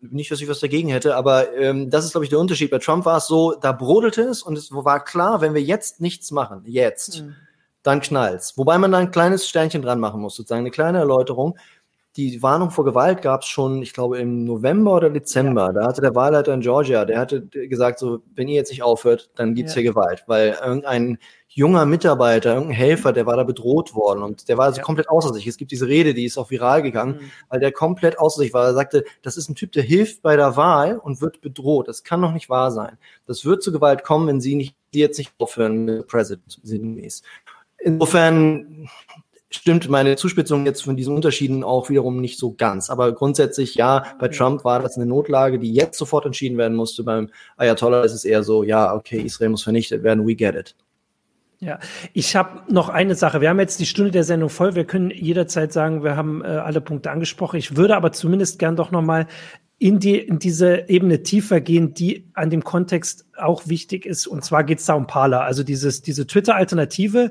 [0.00, 2.70] nicht, dass ich was dagegen hätte, aber ähm, das ist, glaube ich, der Unterschied.
[2.70, 6.00] Bei Trump war es so, da brodelte es und es war klar, wenn wir jetzt
[6.00, 7.36] nichts machen, jetzt, mhm.
[7.82, 8.56] dann knallt's.
[8.56, 11.56] Wobei man da ein kleines Sternchen dran machen muss, sozusagen eine kleine Erläuterung
[12.16, 15.66] die Warnung vor Gewalt gab es schon, ich glaube, im November oder Dezember.
[15.66, 15.72] Ja.
[15.72, 19.30] Da hatte der Wahlleiter in Georgia, der hatte gesagt, so, wenn ihr jetzt nicht aufhört,
[19.34, 19.80] dann gibt's ja.
[19.80, 20.22] hier Gewalt.
[20.28, 24.78] Weil irgendein junger Mitarbeiter, irgendein Helfer, der war da bedroht worden und der war also
[24.78, 24.84] ja.
[24.84, 25.46] komplett außer sich.
[25.48, 27.30] Es gibt diese Rede, die ist auch viral gegangen, mhm.
[27.48, 28.64] weil der komplett außer sich war.
[28.64, 31.88] Er sagte, das ist ein Typ, der hilft bei der Wahl und wird bedroht.
[31.88, 32.96] Das kann doch nicht wahr sein.
[33.26, 37.22] Das wird zu Gewalt kommen, wenn sie nicht, die jetzt nicht aufhören mit President sinngemäß.
[37.78, 38.88] Insofern
[39.54, 42.90] stimmt meine Zuspitzung jetzt von diesen Unterschieden auch wiederum nicht so ganz.
[42.90, 47.04] Aber grundsätzlich, ja, bei Trump war das eine Notlage, die jetzt sofort entschieden werden musste.
[47.04, 50.74] Beim Ayatollah ist es eher so, ja, okay, Israel muss vernichtet werden, we get it.
[51.60, 51.78] Ja,
[52.12, 53.40] ich habe noch eine Sache.
[53.40, 54.74] Wir haben jetzt die Stunde der Sendung voll.
[54.74, 57.56] Wir können jederzeit sagen, wir haben äh, alle Punkte angesprochen.
[57.56, 59.26] Ich würde aber zumindest gern doch noch mal
[59.78, 64.26] in, die, in diese Ebene tiefer gehen, die an dem Kontext auch wichtig ist.
[64.26, 67.30] Und zwar geht es da um Parler, also dieses, diese Twitter-Alternative,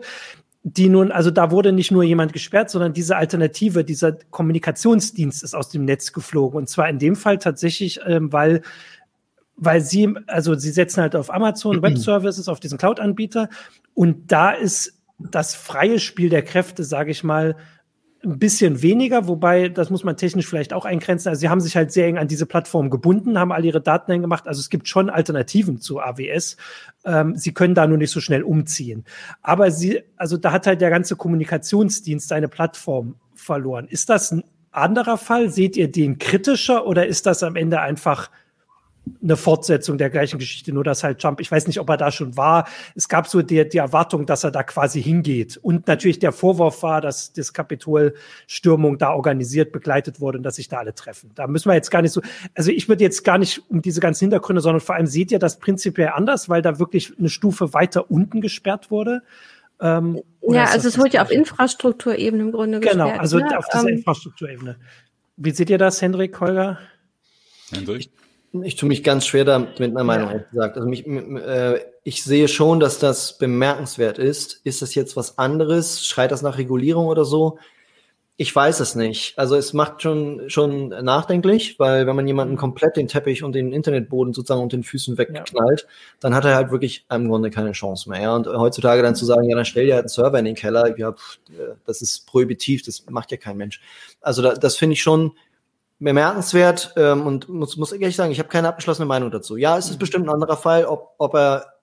[0.63, 5.53] die nun, also da wurde nicht nur jemand gesperrt, sondern diese Alternative, dieser Kommunikationsdienst ist
[5.53, 6.57] aus dem Netz geflogen.
[6.57, 8.61] Und zwar in dem Fall tatsächlich, ähm, weil
[9.55, 13.49] weil sie, also sie setzen halt auf Amazon Web Services, auf diesen Cloud-Anbieter
[13.93, 17.55] und da ist das freie Spiel der Kräfte, sage ich mal,
[18.23, 21.29] ein bisschen weniger, wobei, das muss man technisch vielleicht auch eingrenzen.
[21.29, 24.21] Also sie haben sich halt sehr eng an diese Plattform gebunden, haben all ihre Daten
[24.21, 24.47] gemacht.
[24.47, 26.57] Also es gibt schon Alternativen zu AWS.
[27.05, 29.03] Ähm, sie können da nur nicht so schnell umziehen.
[29.41, 33.87] Aber sie, also da hat halt der ganze Kommunikationsdienst seine Plattform verloren.
[33.89, 35.49] Ist das ein anderer Fall?
[35.49, 38.29] Seht ihr den kritischer oder ist das am Ende einfach
[39.21, 42.11] eine Fortsetzung der gleichen Geschichte, nur dass halt Trump, ich weiß nicht, ob er da
[42.11, 42.67] schon war.
[42.95, 45.57] Es gab so die, die Erwartung, dass er da quasi hingeht.
[45.57, 50.69] Und natürlich der Vorwurf war, dass das Kapitolstürmung da organisiert, begleitet wurde und dass sich
[50.69, 51.31] da alle treffen.
[51.35, 52.21] Da müssen wir jetzt gar nicht so,
[52.55, 55.39] also ich würde jetzt gar nicht um diese ganzen Hintergründe, sondern vor allem seht ihr
[55.39, 59.21] das prinzipiell anders, weil da wirklich eine Stufe weiter unten gesperrt wurde.
[59.81, 63.09] Ähm, ja, also es wurde ja auf Infrastrukturebene im Grunde genau, gesperrt.
[63.09, 63.57] Genau, also ne?
[63.57, 64.77] auf dieser ähm, Infrastrukturebene.
[65.35, 66.79] Wie seht ihr das, Hendrik, Holger?
[67.71, 68.09] Hendrik?
[68.61, 70.77] Ich tue mich ganz schwer damit mit einer Meinung, ehrlich gesagt.
[70.77, 74.61] Also mich, äh, ich sehe schon, dass das bemerkenswert ist.
[74.63, 76.05] Ist das jetzt was anderes?
[76.05, 77.57] Schreit das nach Regulierung oder so?
[78.35, 79.37] Ich weiß es nicht.
[79.39, 83.71] Also es macht schon, schon nachdenklich, weil wenn man jemanden komplett den Teppich und den
[83.71, 85.87] Internetboden sozusagen unter den Füßen wegknallt, ja.
[86.19, 88.21] dann hat er halt wirklich im Grunde keine Chance mehr.
[88.21, 88.35] Ja?
[88.35, 90.97] Und heutzutage dann zu sagen, ja, dann stell dir halt einen Server in den Keller,
[90.97, 93.81] ja, pff, äh, das ist prohibitiv, das macht ja kein Mensch.
[94.21, 95.33] Also da, das finde ich schon,
[96.03, 99.57] bemerkenswert ähm, und muss, muss ehrlich sagen, ich habe keine abgeschlossene Meinung dazu.
[99.57, 101.73] Ja, es ist bestimmt ein anderer Fall, ob, ob er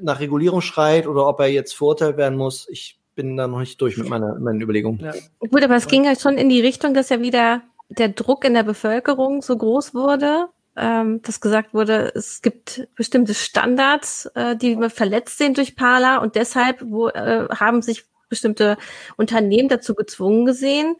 [0.00, 2.68] nach Regulierung schreit oder ob er jetzt verurteilt werden muss.
[2.68, 5.00] Ich bin da noch nicht durch mit meiner, meinen Überlegungen.
[5.00, 5.12] Ja.
[5.38, 8.54] Gut, aber es ging halt schon in die Richtung, dass ja wieder der Druck in
[8.54, 14.76] der Bevölkerung so groß wurde, ähm, dass gesagt wurde, es gibt bestimmte Standards, äh, die
[14.90, 18.76] verletzt sind durch Parler und deshalb wo, äh, haben sich bestimmte
[19.16, 20.96] Unternehmen dazu gezwungen gesehen,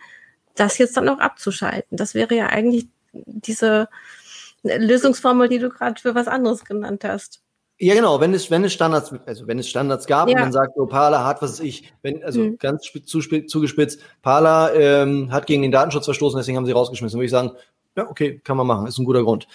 [0.60, 1.96] das jetzt dann auch abzuschalten.
[1.96, 3.88] Das wäre ja eigentlich diese
[4.62, 7.42] Lösungsformel, die du gerade für was anderes genannt hast.
[7.80, 10.34] Ja, genau, wenn es, wenn es Standards, also wenn es Standards gab ja.
[10.34, 12.58] und man sagt, so Parler hat, was ist ich, wenn, also hm.
[12.58, 17.30] ganz zugespitzt, Parler ähm, hat gegen den Datenschutz verstoßen, deswegen haben sie rausgeschmissen, würde ich
[17.30, 17.52] sagen,
[17.96, 19.46] ja, okay, kann man machen, ist ein guter Grund.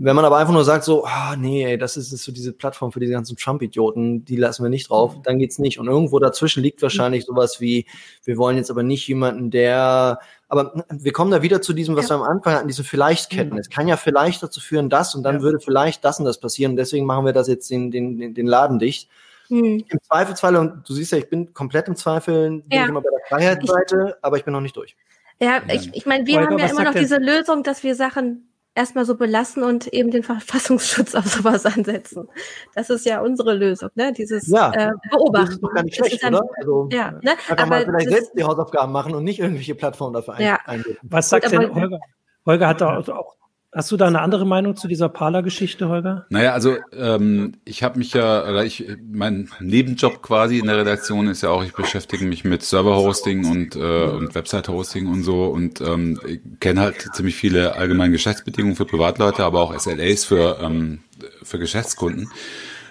[0.00, 2.52] Wenn man aber einfach nur sagt so, ah, nee, ey, das ist, ist so diese
[2.52, 5.80] Plattform für diese ganzen Trump-Idioten, die lassen wir nicht drauf, dann geht's nicht.
[5.80, 7.84] Und irgendwo dazwischen liegt wahrscheinlich sowas wie,
[8.24, 12.10] wir wollen jetzt aber nicht jemanden, der, aber wir kommen da wieder zu diesem, was
[12.10, 12.16] ja.
[12.16, 13.54] wir am Anfang hatten, diese Vielleicht-Ketten.
[13.54, 13.58] Mhm.
[13.58, 15.42] Es kann ja vielleicht dazu führen, das und dann ja.
[15.42, 16.76] würde vielleicht das und das passieren.
[16.76, 19.10] Deswegen machen wir das jetzt den, den, den Laden dicht.
[19.48, 19.84] Mhm.
[19.88, 22.84] Im Zweifelsfall, und du siehst ja, ich bin komplett im Zweifel, bin ja.
[22.84, 24.96] ich immer bei der Freiheitsseite, aber ich bin noch nicht durch.
[25.40, 28.48] Ja, ich, ich meine, wir Holger, haben ja immer noch diese Lösung, dass wir Sachen
[28.78, 32.28] erstmal so belassen und eben den Verfassungsschutz auf sowas ansetzen.
[32.74, 34.12] Das ist ja unsere Lösung, ne?
[34.12, 35.46] Dieses ja, äh, Beobachten.
[35.46, 36.48] Das ist doch gar nicht schlecht, ein, oder?
[36.56, 37.32] Also, ja, ne?
[37.32, 40.58] Einfach aber mal vielleicht selbst die Hausaufgaben machen und nicht irgendwelche Plattformen dafür ja.
[40.64, 40.96] eingeben.
[41.02, 41.98] Was sagt denn Holger?
[42.46, 43.36] Holger hat da auch
[43.70, 46.24] Hast du da eine andere Meinung zu dieser Parler-Geschichte, Holger?
[46.30, 51.28] Naja, also ähm, ich habe mich ja, oder ich, mein Nebenjob quasi in der Redaktion
[51.28, 55.82] ist ja auch, ich beschäftige mich mit Server-Hosting und, äh, und Website-Hosting und so und
[55.82, 56.18] ähm,
[56.60, 61.00] kenne halt ziemlich viele allgemeine Geschäftsbedingungen für Privatleute, aber auch SLAs für, ähm,
[61.42, 62.30] für Geschäftskunden.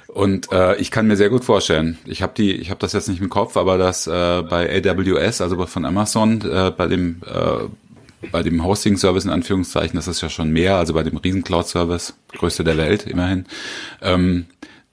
[0.08, 3.10] Und äh, ich kann mir sehr gut vorstellen, ich habe die, ich habe das jetzt
[3.10, 7.68] nicht im Kopf, aber dass äh, bei AWS, also von Amazon, äh, bei dem äh,
[8.32, 12.14] bei dem Hosting-Service in Anführungszeichen, das ist ja schon mehr, also bei dem riesen Cloud-Service,
[12.34, 13.46] größte der Welt immerhin,
[14.02, 14.46] ähm,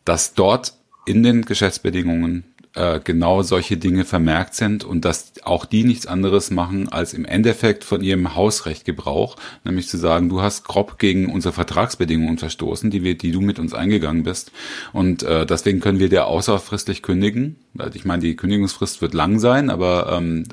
[0.05, 0.75] dass dort
[1.07, 6.51] in den Geschäftsbedingungen äh, genau solche Dinge vermerkt sind und dass auch die nichts anderes
[6.51, 11.33] machen, als im Endeffekt von ihrem Hausrecht Gebrauch, nämlich zu sagen, du hast grob gegen
[11.33, 14.51] unsere Vertragsbedingungen verstoßen, die wir, die du mit uns eingegangen bist.
[14.93, 17.57] Und äh, deswegen können wir dir außerfristlich kündigen.
[17.77, 20.45] Also ich meine, die Kündigungsfrist wird lang sein, aber ähm,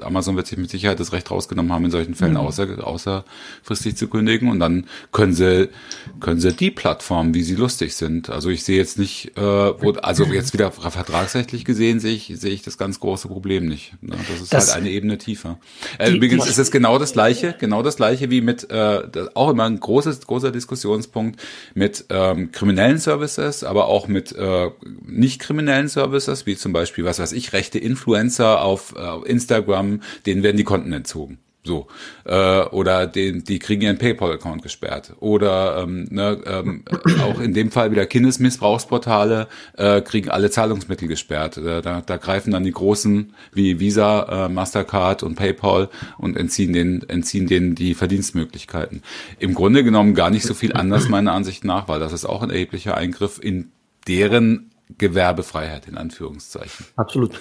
[0.00, 2.38] Amazon wird sich mit Sicherheit das Recht rausgenommen haben, in solchen Fällen mhm.
[2.38, 4.48] außer, außerfristig zu kündigen.
[4.48, 5.68] Und dann können sie,
[6.20, 8.30] können sie die Plattform, wie sie lustig sind.
[8.30, 12.52] Also ich sehe jetzt nicht, äh, wo, also jetzt wieder vertragsrechtlich gesehen sehe ich, sehe
[12.52, 13.92] ich das ganz große Problem nicht.
[14.00, 14.16] Ne?
[14.28, 15.58] Das ist das, halt eine Ebene tiefer.
[15.98, 19.02] Äh, die, übrigens die, ist es genau das gleiche, genau das gleiche wie mit, äh,
[19.34, 21.40] auch immer ein großes, großer Diskussionspunkt
[21.74, 24.70] mit ähm, kriminellen Services, aber auch mit äh,
[25.04, 30.42] nicht kriminellen Services, wie zum Beispiel, was weiß ich, rechte Influencer auf äh, Instagram, denen
[30.42, 31.38] werden die Konten entzogen.
[31.62, 31.88] So.
[32.24, 35.14] Äh, oder den, die kriegen ihren PayPal-Account gesperrt.
[35.20, 36.84] Oder ähm, ne, ähm,
[37.22, 39.46] auch in dem Fall wieder Kindesmissbrauchsportale
[39.76, 41.58] äh, kriegen alle Zahlungsmittel gesperrt.
[41.58, 46.72] Äh, da, da greifen dann die großen wie Visa, äh, Mastercard und PayPal und entziehen
[46.72, 49.02] den, entziehen denen die Verdienstmöglichkeiten.
[49.38, 52.42] Im Grunde genommen gar nicht so viel anders meiner Ansicht nach, weil das ist auch
[52.42, 53.70] ein erheblicher Eingriff in
[54.08, 56.86] deren Gewerbefreiheit in Anführungszeichen.
[56.96, 57.40] Absolut.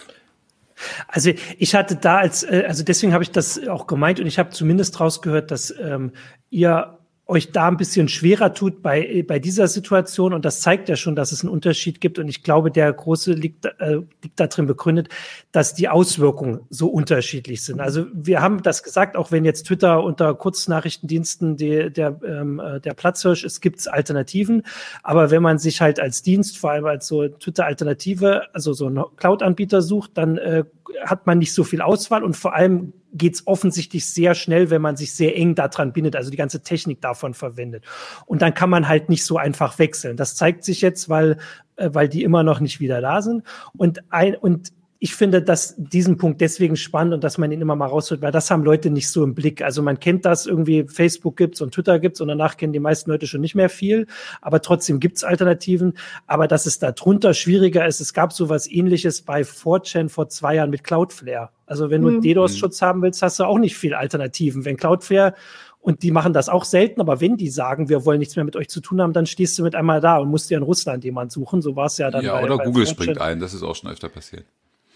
[1.08, 4.40] Also ich hatte da als, äh, also deswegen habe ich das auch gemeint und ich
[4.40, 6.14] habe zumindest rausgehört, dass ähm,
[6.50, 6.99] ihr
[7.30, 10.34] euch da ein bisschen schwerer tut bei, bei dieser Situation.
[10.34, 12.18] Und das zeigt ja schon, dass es einen Unterschied gibt.
[12.18, 15.10] Und ich glaube, der große liegt, äh, liegt darin begründet,
[15.52, 17.82] dass die Auswirkungen so unterschiedlich sind.
[17.82, 22.80] Also wir haben das gesagt, auch wenn jetzt Twitter unter Kurznachrichtendiensten die, der, ähm, äh,
[22.80, 24.64] der Platzhirsch ist, gibt es Alternativen.
[25.04, 29.04] Aber wenn man sich halt als Dienst, vor allem als so Twitter-Alternative, also so ein
[29.18, 30.64] Cloud-Anbieter sucht, dann äh,
[31.06, 34.82] hat man nicht so viel Auswahl und vor allem geht es offensichtlich sehr schnell, wenn
[34.82, 37.86] man sich sehr eng daran bindet, also die ganze Technik davon verwendet.
[38.26, 40.18] Und dann kann man halt nicht so einfach wechseln.
[40.18, 41.38] Das zeigt sich jetzt, weil,
[41.76, 43.44] äh, weil die immer noch nicht wieder da sind.
[43.76, 44.72] Und ein, und
[45.02, 48.34] ich finde dass diesen Punkt deswegen spannend und dass man ihn immer mal rausholt, weil
[48.34, 49.62] das haben Leute nicht so im Blick.
[49.62, 53.10] Also man kennt das irgendwie, Facebook gibt's und Twitter gibt's und danach kennen die meisten
[53.10, 54.08] Leute schon nicht mehr viel,
[54.42, 55.94] aber trotzdem gibt's Alternativen.
[56.28, 60.56] Aber dass es da drunter schwieriger ist, es gab sowas ähnliches bei 4chan vor zwei
[60.56, 61.50] Jahren mit Cloudflare.
[61.66, 62.22] Also wenn du mhm.
[62.22, 64.66] DDoS-Schutz haben willst, hast du auch nicht viel Alternativen.
[64.66, 65.34] Wenn Cloudflare
[65.80, 68.58] und die machen das auch selten, aber wenn die sagen, wir wollen nichts mehr mit
[68.58, 71.06] euch zu tun haben, dann stehst du mit einmal da und musst dir in Russland
[71.06, 71.62] jemanden suchen.
[71.62, 72.26] So war es ja dann.
[72.26, 72.90] Ja, bei, oder bei Google 4chan.
[72.90, 74.46] springt ein, das ist auch schon öfter passiert.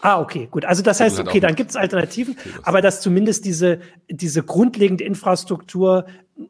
[0.04, 0.66] Ah, okay, gut.
[0.66, 3.80] Also das heißt, okay, dann gibt es Alternativen, aber dass zumindest diese,
[4.10, 6.04] diese grundlegende Infrastruktur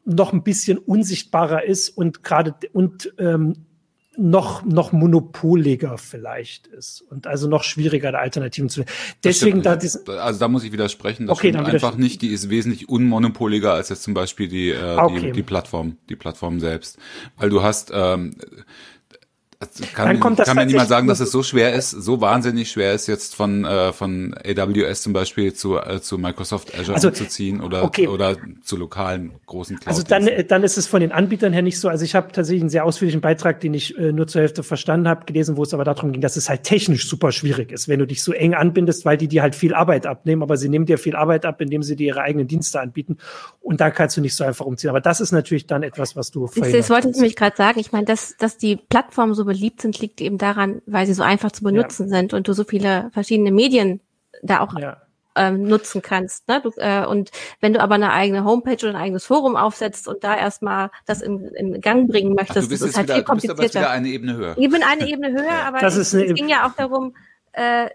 [0.04, 3.54] noch ein bisschen unsichtbarer ist und gerade und ähm,
[4.16, 8.84] noch, noch monopoliger vielleicht ist und also noch schwieriger da Alternativen zu
[9.22, 11.28] Deswegen da diesen Also da muss ich widersprechen.
[11.28, 12.22] Das okay, dann einfach nicht.
[12.22, 15.20] Die ist wesentlich unmonopoliger als jetzt zum Beispiel die, äh, okay.
[15.20, 16.98] die, die Plattform, die Plattform selbst.
[17.36, 18.34] Weil du hast, ähm,
[19.94, 22.70] kann, dann kommt das kann mir niemand sagen, dass es so schwer ist, so wahnsinnig
[22.70, 27.08] schwer ist, jetzt von, äh, von AWS zum Beispiel zu, äh, zu Microsoft Azure also,
[27.08, 28.08] umzuziehen oder, okay.
[28.08, 29.88] oder zu lokalen großen Cloud.
[29.88, 31.88] Also dann, dann ist es von den Anbietern her nicht so.
[31.88, 35.08] Also ich habe tatsächlich einen sehr ausführlichen Beitrag, den ich äh, nur zur Hälfte verstanden
[35.08, 37.98] habe, gelesen, wo es aber darum ging, dass es halt technisch super schwierig ist, wenn
[37.98, 40.86] du dich so eng anbindest, weil die dir halt viel Arbeit abnehmen, aber sie nehmen
[40.86, 43.18] dir viel Arbeit ab, indem sie dir ihre eigenen Dienste anbieten
[43.60, 44.90] und da kannst du nicht so einfach umziehen.
[44.90, 47.78] Aber das ist natürlich dann etwas, was du Das wollte ich nämlich gerade sagen.
[47.80, 51.22] Ich meine, dass, dass die Plattform so beliebt sind, liegt eben daran, weil sie so
[51.22, 52.16] einfach zu benutzen ja.
[52.16, 54.00] sind und du so viele verschiedene Medien
[54.42, 54.96] da auch ja.
[55.36, 56.48] ähm, nutzen kannst.
[56.48, 56.60] Ne?
[56.60, 57.30] Du, äh, und
[57.60, 61.22] wenn du aber eine eigene Homepage oder ein eigenes Forum aufsetzt und da erstmal das
[61.22, 63.56] in, in Gang bringen möchtest, Ach, das ist halt wieder, viel komplizierter.
[63.56, 64.56] Du bist aber wieder eine Ebene höher.
[64.58, 65.62] Ich bin eine Ebene höher, ja.
[65.68, 67.14] aber das es, es ging ja auch darum,
[67.52, 67.88] äh,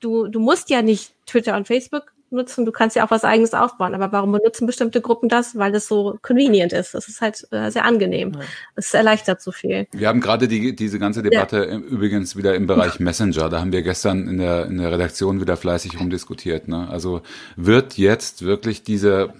[0.00, 3.54] du, du musst ja nicht Twitter und Facebook nutzen, du kannst ja auch was eigenes
[3.54, 3.94] aufbauen.
[3.94, 5.56] Aber warum benutzen bestimmte Gruppen das?
[5.56, 6.94] Weil es so convenient ist.
[6.94, 8.36] Das ist halt äh, sehr angenehm.
[8.74, 8.98] Es ja.
[8.98, 9.86] erleichtert so viel.
[9.92, 11.78] Wir haben gerade die, diese ganze Debatte ja.
[11.78, 13.48] übrigens wieder im Bereich Messenger.
[13.48, 16.68] Da haben wir gestern in der, in der Redaktion wieder fleißig rumdiskutiert.
[16.68, 16.88] Ne?
[16.90, 17.22] Also
[17.56, 19.32] wird jetzt wirklich diese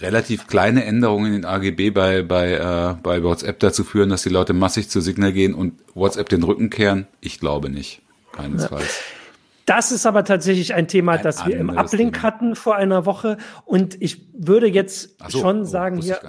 [0.00, 4.28] relativ kleine Änderung in den AGB bei, bei, äh, bei WhatsApp dazu führen, dass die
[4.28, 7.06] Leute massig zu Signal gehen und WhatsApp den Rücken kehren?
[7.20, 8.02] Ich glaube nicht.
[8.32, 8.84] Keinesfalls.
[8.84, 9.21] Ja.
[9.74, 12.22] Das ist aber tatsächlich ein Thema, ein das wir im Uplink Thema.
[12.24, 13.38] hatten vor einer Woche.
[13.64, 16.20] Und ich würde jetzt so, schon oh, sagen hier,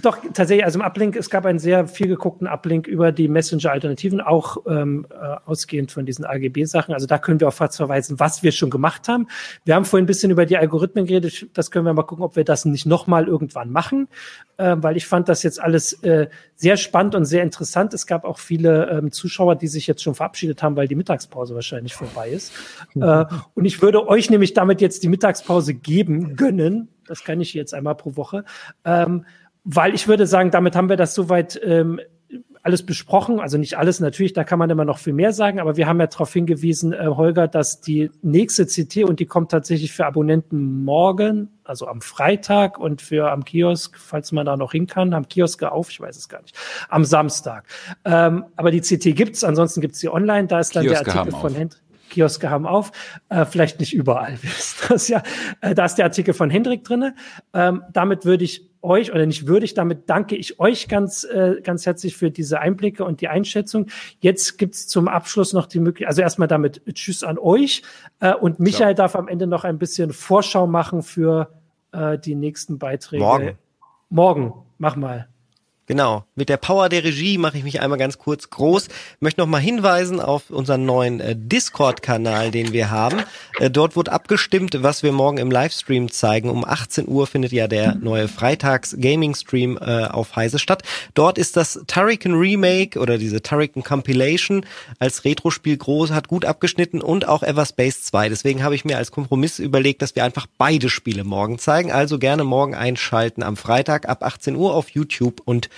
[0.00, 4.22] doch, tatsächlich, also im Uplink, es gab einen sehr viel geguckten Uplink über die Messenger-Alternativen,
[4.22, 6.94] auch ähm, äh, ausgehend von diesen AGB-Sachen.
[6.94, 9.28] Also da können wir auf was verweisen, was wir schon gemacht haben.
[9.66, 11.46] Wir haben vorhin ein bisschen über die Algorithmen geredet.
[11.52, 14.08] Das können wir mal gucken, ob wir das nicht nochmal irgendwann machen,
[14.56, 17.92] äh, weil ich fand das jetzt alles äh, sehr spannend und sehr interessant.
[17.92, 21.54] Es gab auch viele ähm, Zuschauer, die sich jetzt schon verabschiedet haben, weil die Mittagspause
[21.54, 22.54] wahrscheinlich vorbei ist.
[22.94, 23.02] Mhm.
[23.02, 26.88] Äh, und ich würde euch nämlich damit jetzt die Mittagspause geben, gönnen.
[27.06, 28.44] Das kann ich jetzt einmal pro Woche.
[28.86, 29.26] Ähm,
[29.64, 32.00] weil ich würde sagen, damit haben wir das soweit ähm,
[32.62, 33.40] alles besprochen.
[33.40, 36.00] Also nicht alles natürlich, da kann man immer noch viel mehr sagen, aber wir haben
[36.00, 40.84] ja darauf hingewiesen, äh, Holger, dass die nächste CT und die kommt tatsächlich für Abonnenten
[40.84, 45.28] morgen, also am Freitag und für am Kiosk, falls man da noch hin kann, am
[45.28, 46.56] Kiosk auf, ich weiß es gar nicht,
[46.88, 47.66] am Samstag.
[48.04, 51.38] Ähm, aber die CT gibt's, ansonsten gibt's sie online, da ist dann Kioske der Artikel
[51.38, 51.82] von Hendrik.
[52.10, 52.92] Kioske haben auf,
[53.30, 55.22] äh, vielleicht nicht überall, wisst das ja.
[55.62, 57.14] Äh, da ist der Artikel von Hendrik drinne.
[57.54, 61.86] Ähm, damit würde ich euch oder nicht würdig, damit danke ich euch ganz, äh, ganz
[61.86, 63.86] herzlich für diese Einblicke und die Einschätzung.
[64.20, 67.82] Jetzt gibt's zum Abschluss noch die Möglichkeit, also erstmal damit Tschüss an euch
[68.20, 68.94] äh, und Michael ja.
[68.94, 71.52] darf am Ende noch ein bisschen Vorschau machen für
[71.92, 73.22] äh, die nächsten Beiträge.
[73.22, 73.58] Morgen.
[74.10, 75.31] Morgen, mach mal.
[75.92, 76.24] Genau.
[76.36, 78.88] Mit der Power der Regie mache ich mich einmal ganz kurz groß.
[79.20, 83.24] Möchte noch mal hinweisen auf unseren neuen äh, Discord-Kanal, den wir haben.
[83.58, 86.48] Äh, dort wird abgestimmt, was wir morgen im Livestream zeigen.
[86.48, 90.82] Um 18 Uhr findet ja der neue Freitags-Gaming-Stream äh, auf Heise statt.
[91.12, 94.64] Dort ist das Turrican Remake oder diese Turrican Compilation
[94.98, 98.30] als Retro-Spiel groß, hat gut abgeschnitten und auch Everspace 2.
[98.30, 101.92] Deswegen habe ich mir als Kompromiss überlegt, dass wir einfach beide Spiele morgen zeigen.
[101.92, 105.68] Also gerne morgen einschalten am Freitag ab 18 Uhr auf YouTube und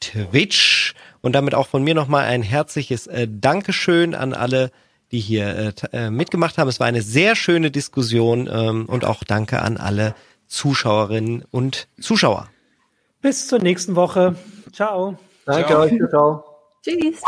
[0.00, 0.94] Twitch.
[1.20, 4.70] Und damit auch von mir nochmal ein herzliches äh, Dankeschön an alle,
[5.10, 6.68] die hier äh, äh, mitgemacht haben.
[6.68, 10.14] Es war eine sehr schöne Diskussion ähm, und auch danke an alle
[10.48, 12.50] Zuschauerinnen und Zuschauer.
[13.22, 14.36] Bis zur nächsten Woche.
[14.72, 15.16] Ciao.
[15.46, 15.80] Danke ciao.
[15.80, 15.92] euch.
[16.10, 16.44] Ciao.
[16.82, 17.22] Tschüss.